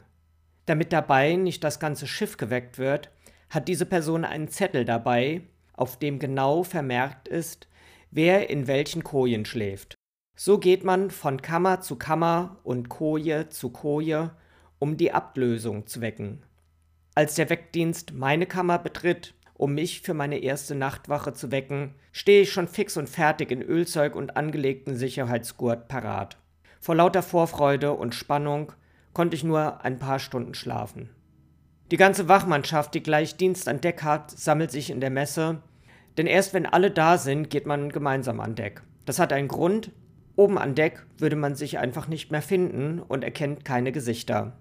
Damit 0.65 0.93
dabei 0.93 1.35
nicht 1.35 1.63
das 1.63 1.79
ganze 1.79 2.07
Schiff 2.07 2.37
geweckt 2.37 2.77
wird, 2.77 3.11
hat 3.49 3.67
diese 3.67 3.85
Person 3.85 4.25
einen 4.25 4.49
Zettel 4.49 4.85
dabei, 4.85 5.41
auf 5.73 5.97
dem 5.99 6.19
genau 6.19 6.63
vermerkt 6.63 7.27
ist, 7.27 7.67
wer 8.11 8.49
in 8.49 8.67
welchen 8.67 9.03
Kojen 9.03 9.45
schläft. 9.45 9.95
So 10.35 10.57
geht 10.57 10.83
man 10.83 11.11
von 11.11 11.41
Kammer 11.41 11.81
zu 11.81 11.95
Kammer 11.95 12.57
und 12.63 12.89
Koje 12.89 13.49
zu 13.49 13.69
Koje, 13.69 14.31
um 14.79 14.97
die 14.97 15.13
Ablösung 15.13 15.87
zu 15.87 16.01
wecken. 16.01 16.43
Als 17.17 17.35
der 17.35 17.49
Weckdienst 17.49 18.11
meine 18.13 18.45
Kammer 18.45 18.77
betritt, 18.77 19.35
um 19.53 19.73
mich 19.73 20.01
für 20.01 20.13
meine 20.13 20.39
erste 20.39 20.75
Nachtwache 20.75 21.31
zu 21.31 21.49
wecken, 21.49 21.95
stehe 22.11 22.41
ich 22.41 22.51
schon 22.51 22.67
fix 22.67 22.97
und 22.97 23.07
fertig 23.07 23.51
in 23.51 23.61
Ölzeug 23.61 24.17
und 24.17 24.35
angelegten 24.35 24.97
Sicherheitsgurt 24.97 25.87
parat. 25.87 26.37
Vor 26.81 26.95
lauter 26.95 27.23
Vorfreude 27.23 27.93
und 27.93 28.13
Spannung 28.13 28.73
konnte 29.13 29.37
ich 29.37 29.45
nur 29.45 29.85
ein 29.85 29.97
paar 29.97 30.19
Stunden 30.19 30.55
schlafen. 30.55 31.09
Die 31.89 31.95
ganze 31.95 32.27
Wachmannschaft, 32.27 32.93
die 32.93 33.01
gleich 33.01 33.37
Dienst 33.37 33.69
an 33.69 33.79
Deck 33.79 34.03
hat, 34.03 34.31
sammelt 34.31 34.71
sich 34.71 34.89
in 34.89 34.99
der 34.99 35.09
Messe, 35.09 35.61
denn 36.17 36.27
erst 36.27 36.53
wenn 36.53 36.65
alle 36.65 36.91
da 36.91 37.17
sind, 37.17 37.49
geht 37.49 37.65
man 37.65 37.93
gemeinsam 37.93 38.41
an 38.41 38.55
Deck. 38.55 38.81
Das 39.05 39.19
hat 39.19 39.31
einen 39.31 39.47
Grund. 39.47 39.91
Oben 40.35 40.57
an 40.57 40.75
Deck 40.75 41.05
würde 41.17 41.37
man 41.37 41.55
sich 41.55 41.77
einfach 41.77 42.09
nicht 42.09 42.29
mehr 42.29 42.41
finden 42.41 42.99
und 42.99 43.23
erkennt 43.23 43.63
keine 43.63 43.93
Gesichter. 43.93 44.57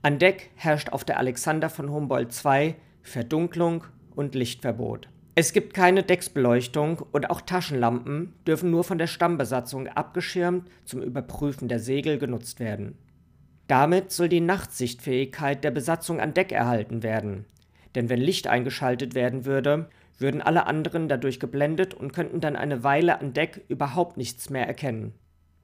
An 0.00 0.18
Deck 0.18 0.50
herrscht 0.54 0.90
auf 0.90 1.04
der 1.04 1.18
Alexander 1.18 1.68
von 1.68 1.90
Humboldt 1.90 2.32
II 2.44 2.76
Verdunklung 3.02 3.84
und 4.14 4.34
Lichtverbot. 4.34 5.08
Es 5.34 5.52
gibt 5.52 5.74
keine 5.74 6.02
Decksbeleuchtung 6.02 7.00
und 7.12 7.30
auch 7.30 7.40
Taschenlampen 7.40 8.34
dürfen 8.46 8.70
nur 8.70 8.84
von 8.84 8.98
der 8.98 9.06
Stammbesatzung 9.06 9.88
abgeschirmt 9.88 10.68
zum 10.84 11.02
Überprüfen 11.02 11.68
der 11.68 11.78
Segel 11.78 12.18
genutzt 12.18 12.60
werden. 12.60 12.96
Damit 13.66 14.10
soll 14.12 14.28
die 14.28 14.40
Nachtsichtfähigkeit 14.40 15.62
der 15.62 15.70
Besatzung 15.70 16.20
an 16.20 16.34
Deck 16.34 16.52
erhalten 16.52 17.02
werden. 17.02 17.44
Denn 17.94 18.08
wenn 18.08 18.20
Licht 18.20 18.46
eingeschaltet 18.46 19.14
werden 19.14 19.44
würde, 19.44 19.88
würden 20.18 20.42
alle 20.42 20.66
anderen 20.66 21.08
dadurch 21.08 21.38
geblendet 21.38 21.94
und 21.94 22.12
könnten 22.12 22.40
dann 22.40 22.56
eine 22.56 22.82
Weile 22.82 23.20
an 23.20 23.32
Deck 23.32 23.64
überhaupt 23.68 24.16
nichts 24.16 24.50
mehr 24.50 24.66
erkennen. 24.66 25.12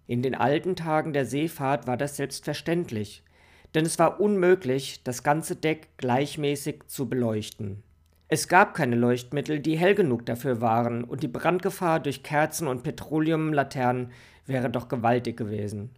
In 0.07 0.23
den 0.23 0.35
alten 0.35 0.77
Tagen 0.77 1.13
der 1.13 1.25
Seefahrt 1.25 1.87
war 1.87 1.97
das 1.97 2.17
selbstverständlich, 2.17 3.25
denn 3.75 3.85
es 3.85 3.99
war 3.99 4.21
unmöglich, 4.21 5.03
das 5.05 5.23
ganze 5.23 5.57
Deck 5.57 5.89
gleichmäßig 5.97 6.85
zu 6.87 7.09
beleuchten. 7.09 7.83
Es 8.29 8.49
gab 8.49 8.75
keine 8.75 8.97
Leuchtmittel, 8.97 9.61
die 9.61 9.77
hell 9.77 9.95
genug 9.95 10.27
dafür 10.27 10.61
waren, 10.61 11.05
und 11.05 11.23
die 11.23 11.29
Brandgefahr 11.29 12.01
durch 12.01 12.23
Kerzen 12.23 12.69
und 12.69 12.83
Petroleumlaternen 12.83 14.13
wäre 14.47 14.71
doch 14.71 14.89
gewaltig 14.89 15.37
gewesen. 15.37 15.91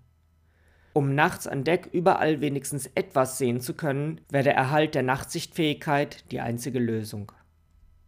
Um 0.92 1.14
nachts 1.14 1.46
an 1.46 1.62
Deck 1.62 1.90
überall 1.92 2.40
wenigstens 2.40 2.90
etwas 2.94 3.38
sehen 3.38 3.60
zu 3.60 3.74
können, 3.74 4.20
wäre 4.30 4.44
der 4.44 4.56
Erhalt 4.56 4.94
der 4.94 5.02
Nachtsichtfähigkeit 5.02 6.30
die 6.30 6.40
einzige 6.40 6.78
Lösung. 6.78 7.32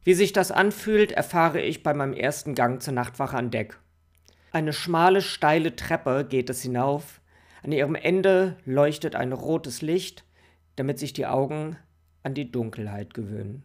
Wie 0.05 0.15
sich 0.15 0.33
das 0.33 0.51
anfühlt, 0.51 1.13
erfahre 1.13 1.61
ich 1.61 1.83
bei 1.83 1.93
meinem 1.93 2.15
ersten 2.15 2.55
Gang 2.55 2.83
zur 2.83 2.95
Nachtwache 2.95 3.37
an 3.37 3.51
Deck. 3.51 3.79
Eine 4.53 4.73
schmale, 4.73 5.21
steile 5.21 5.77
Treppe 5.77 6.27
geht 6.27 6.49
es 6.49 6.63
hinauf. 6.63 7.18
An 7.63 7.73
ihrem 7.73 7.95
Ende 7.95 8.57
leuchtet 8.65 9.15
ein 9.15 9.33
rotes 9.33 9.83
Licht, 9.83 10.25
damit 10.77 10.99
sich 10.99 11.13
die 11.13 11.27
Augen 11.27 11.77
an 12.23 12.35
die 12.35 12.51
Dunkelheit 12.51 13.15
gewöhnen. 13.15 13.65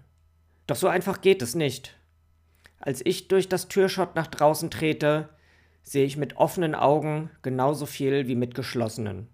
Doch 0.68 0.76
so 0.76 0.88
einfach 0.88 1.22
geht 1.22 1.42
es 1.42 1.56
nicht. 1.56 1.96
Als 2.80 3.06
ich 3.06 3.28
durch 3.28 3.48
das 3.50 3.68
Türschott 3.68 4.16
nach 4.16 4.28
draußen 4.28 4.72
trete, 4.72 5.30
sehe 5.84 6.06
ich 6.06 6.18
mit 6.18 6.38
offenen 6.38 6.76
Augen 6.76 7.30
genauso 7.42 7.86
viel 7.86 8.28
wie 8.28 8.36
mit 8.36 8.56
geschlossenen. 8.56 9.28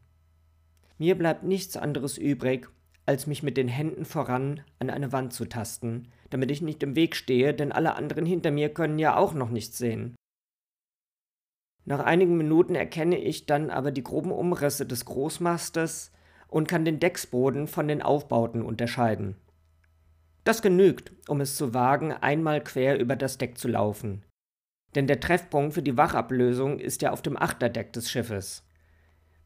Mir 0.98 1.18
bleibt 1.18 1.44
nichts 1.44 1.78
anderes 1.78 2.18
übrig, 2.18 2.68
als 3.06 3.26
mich 3.26 3.42
mit 3.42 3.58
den 3.58 3.68
Händen 3.68 4.06
voran 4.06 4.62
an 4.80 4.90
eine 4.90 5.12
Wand 5.12 5.34
zu 5.34 5.46
tasten, 5.46 6.10
damit 6.30 6.52
ich 6.52 6.62
nicht 6.62 6.84
im 6.84 6.96
Weg 6.96 7.16
stehe, 7.16 7.54
denn 7.54 7.72
alle 7.72 7.96
anderen 7.96 8.26
hinter 8.26 8.52
mir 8.52 8.70
können 8.70 9.00
ja 9.00 9.16
auch 9.16 9.34
noch 9.34 9.50
nichts 9.50 9.78
sehen. 9.78 10.16
Nach 11.90 12.02
einigen 12.02 12.38
Minuten 12.38 12.76
erkenne 12.76 13.18
ich 13.18 13.48
dann 13.48 13.72
aber 13.72 13.90
die 13.90 14.04
groben 14.04 14.32
Umrisse 14.32 14.86
des 14.86 15.06
Großmastes 15.06 16.12
und 16.48 16.68
kann 16.68 16.86
den 16.86 17.00
Decksboden 17.00 17.66
von 17.66 17.88
den 17.88 18.04
Aufbauten 18.04 18.62
unterscheiden. 18.62 19.38
Das 20.44 20.62
genügt, 20.62 21.12
um 21.28 21.42
es 21.42 21.56
zu 21.56 21.74
wagen, 21.74 22.14
einmal 22.14 22.64
quer 22.64 23.00
über 23.00 23.16
das 23.16 23.40
Deck 23.40 23.58
zu 23.58 23.68
laufen. 23.68 24.24
Denn 24.94 25.08
der 25.08 25.20
Treffpunkt 25.20 25.74
für 25.74 25.82
die 25.82 25.98
Wachablösung 25.98 26.78
ist 26.78 27.02
ja 27.02 27.10
auf 27.10 27.24
dem 27.24 27.36
Achterdeck 27.36 27.92
des 27.92 28.12
Schiffes. 28.12 28.64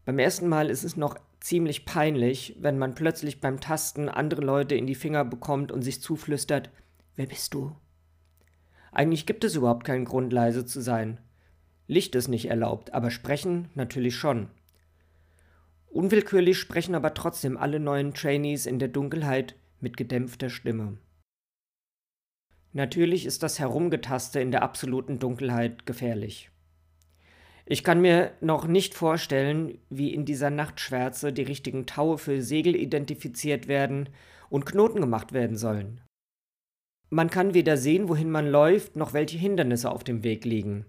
Beim 0.03 0.19
ersten 0.19 0.49
Mal 0.49 0.69
ist 0.69 0.83
es 0.83 0.97
noch 0.97 1.17
ziemlich 1.39 1.85
peinlich, 1.85 2.57
wenn 2.59 2.77
man 2.77 2.93
plötzlich 2.93 3.39
beim 3.39 3.61
Tasten 3.61 4.09
andere 4.09 4.41
Leute 4.41 4.75
in 4.75 4.85
die 4.85 4.95
Finger 4.95 5.23
bekommt 5.23 5.71
und 5.71 5.81
sich 5.81 6.01
zuflüstert, 6.01 6.71
wer 7.15 7.25
bist 7.25 7.53
du? 7.53 7.73
Eigentlich 8.91 9.25
gibt 9.25 9.45
es 9.45 9.55
überhaupt 9.55 9.85
keinen 9.85 10.03
Grund, 10.03 10.33
leise 10.33 10.65
zu 10.65 10.81
sein. 10.81 11.21
Licht 11.87 12.15
ist 12.15 12.27
nicht 12.27 12.45
erlaubt, 12.45 12.93
aber 12.93 13.11
sprechen 13.11 13.69
natürlich 13.75 14.15
schon. 14.15 14.49
Unwillkürlich 15.87 16.57
sprechen 16.57 16.95
aber 16.95 17.13
trotzdem 17.13 17.57
alle 17.57 17.79
neuen 17.79 18.13
Trainees 18.13 18.65
in 18.65 18.79
der 18.79 18.87
Dunkelheit 18.87 19.55
mit 19.79 19.97
gedämpfter 19.97 20.49
Stimme. 20.49 20.97
Natürlich 22.71 23.25
ist 23.25 23.43
das 23.43 23.59
Herumgetaste 23.59 24.39
in 24.39 24.49
der 24.49 24.63
absoluten 24.63 25.19
Dunkelheit 25.19 25.85
gefährlich. 25.85 26.49
Ich 27.65 27.83
kann 27.83 28.01
mir 28.01 28.31
noch 28.41 28.67
nicht 28.67 28.95
vorstellen, 28.95 29.77
wie 29.89 30.13
in 30.13 30.25
dieser 30.25 30.49
Nachtschwärze 30.49 31.31
die 31.31 31.43
richtigen 31.43 31.85
Taue 31.85 32.17
für 32.17 32.41
Segel 32.41 32.75
identifiziert 32.75 33.67
werden 33.67 34.09
und 34.49 34.65
Knoten 34.65 34.99
gemacht 34.99 35.31
werden 35.31 35.55
sollen. 35.55 36.01
Man 37.09 37.29
kann 37.29 37.53
weder 37.53 37.77
sehen, 37.77 38.09
wohin 38.09 38.31
man 38.31 38.47
läuft, 38.47 38.95
noch 38.95 39.13
welche 39.13 39.37
Hindernisse 39.37 39.91
auf 39.91 40.03
dem 40.03 40.23
Weg 40.23 40.43
liegen. 40.43 40.85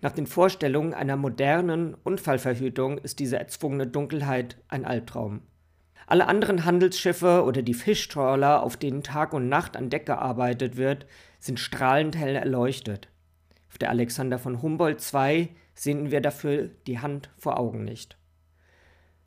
Nach 0.00 0.12
den 0.12 0.26
Vorstellungen 0.26 0.94
einer 0.94 1.16
modernen 1.16 1.94
Unfallverhütung 1.94 2.98
ist 2.98 3.18
diese 3.18 3.38
erzwungene 3.38 3.86
Dunkelheit 3.86 4.56
ein 4.68 4.84
Albtraum. 4.84 5.42
Alle 6.06 6.26
anderen 6.26 6.64
Handelsschiffe 6.64 7.44
oder 7.44 7.62
die 7.62 7.74
Fischtrawler, 7.74 8.62
auf 8.62 8.76
denen 8.76 9.02
Tag 9.02 9.32
und 9.34 9.48
Nacht 9.48 9.76
an 9.76 9.90
Deck 9.90 10.06
gearbeitet 10.06 10.76
wird, 10.76 11.06
sind 11.38 11.60
strahlend 11.60 12.16
hell 12.16 12.34
erleuchtet. 12.34 13.08
Auf 13.68 13.78
der 13.78 13.90
Alexander 13.90 14.38
von 14.38 14.62
Humboldt 14.62 15.02
II 15.12 15.48
sehen 15.74 16.10
wir 16.10 16.20
dafür 16.20 16.70
die 16.86 17.00
Hand 17.00 17.30
vor 17.36 17.58
Augen 17.58 17.84
nicht. 17.84 18.16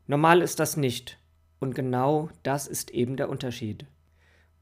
Normal 0.08 0.42
ist 0.42 0.60
das 0.60 0.78
nicht, 0.78 1.20
und 1.60 1.76
genau 1.76 2.30
das 2.44 2.66
ist 2.66 2.92
eben 2.92 3.16
der 3.18 3.30
Unterschied. 3.30 3.86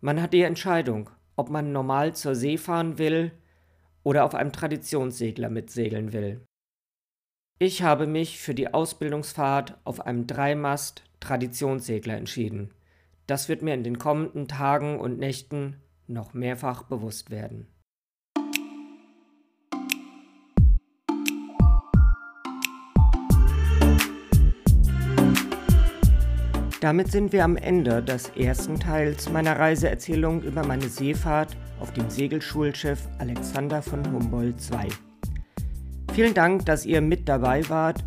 Man 0.01 0.21
hat 0.21 0.33
die 0.33 0.41
Entscheidung, 0.41 1.09
ob 1.35 1.49
man 1.49 1.71
normal 1.71 2.15
zur 2.15 2.35
See 2.35 2.57
fahren 2.57 2.97
will 2.97 3.31
oder 4.03 4.25
auf 4.25 4.35
einem 4.35 4.51
Traditionssegler 4.51 5.49
mitsegeln 5.49 6.13
will. 6.13 6.41
Ich 7.59 7.83
habe 7.83 8.07
mich 8.07 8.39
für 8.39 8.55
die 8.55 8.73
Ausbildungsfahrt 8.73 9.77
auf 9.83 10.01
einem 10.01 10.27
Dreimast 10.27 11.03
Traditionssegler 11.19 12.15
entschieden. 12.15 12.73
Das 13.27 13.49
wird 13.49 13.61
mir 13.61 13.73
in 13.73 13.83
den 13.83 13.99
kommenden 13.99 14.47
Tagen 14.47 14.99
und 14.99 15.19
Nächten 15.19 15.75
noch 16.07 16.33
mehrfach 16.33 16.83
bewusst 16.83 17.29
werden. 17.29 17.67
Damit 26.81 27.11
sind 27.11 27.33
wir 27.33 27.43
am 27.43 27.57
Ende 27.57 28.01
des 28.01 28.29
ersten 28.37 28.79
Teils 28.79 29.29
meiner 29.29 29.59
Reiseerzählung 29.59 30.41
über 30.41 30.65
meine 30.65 30.87
Seefahrt 30.87 31.57
auf 31.81 31.91
dem 31.91 32.09
Segelschulschiff 32.09 33.05
Alexander 33.17 33.81
von 33.81 34.09
Humboldt 34.09 34.55
II. 34.71 34.87
Vielen 36.13 36.33
Dank, 36.33 36.65
dass 36.65 36.85
ihr 36.85 37.01
mit 37.01 37.27
dabei 37.27 37.67
wart. 37.67 38.05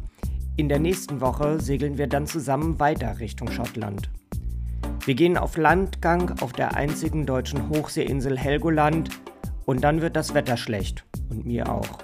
In 0.57 0.71
der 0.71 0.79
nächsten 0.79 1.21
Woche 1.21 1.61
segeln 1.61 1.99
wir 1.99 2.07
dann 2.07 2.27
zusammen 2.27 2.81
weiter 2.81 3.21
Richtung 3.21 3.51
Schottland. 3.51 4.09
Wir 5.05 5.17
gehen 5.17 5.37
auf 5.37 5.59
Landgang 5.59 6.41
auf 6.41 6.55
der 6.55 6.75
einzigen 6.75 7.27
deutschen 7.27 7.69
Hochseeinsel 7.69 8.39
Helgoland 8.39 9.11
und 9.67 9.85
dann 9.85 10.01
wird 10.01 10.17
das 10.17 10.33
Wetter 10.33 10.57
schlecht 10.57 11.05
und 11.29 11.45
mir 11.45 11.71
auch. 11.71 11.99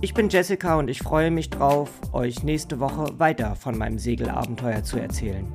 Ich 0.00 0.14
bin 0.14 0.30
Jessica 0.30 0.76
und 0.76 0.88
ich 0.88 0.98
freue 0.98 1.30
mich 1.30 1.48
drauf, 1.48 1.90
euch 2.12 2.42
nächste 2.42 2.80
Woche 2.80 3.18
weiter 3.20 3.54
von 3.54 3.78
meinem 3.78 3.98
Segelabenteuer 3.98 4.82
zu 4.82 4.98
erzählen. 4.98 5.46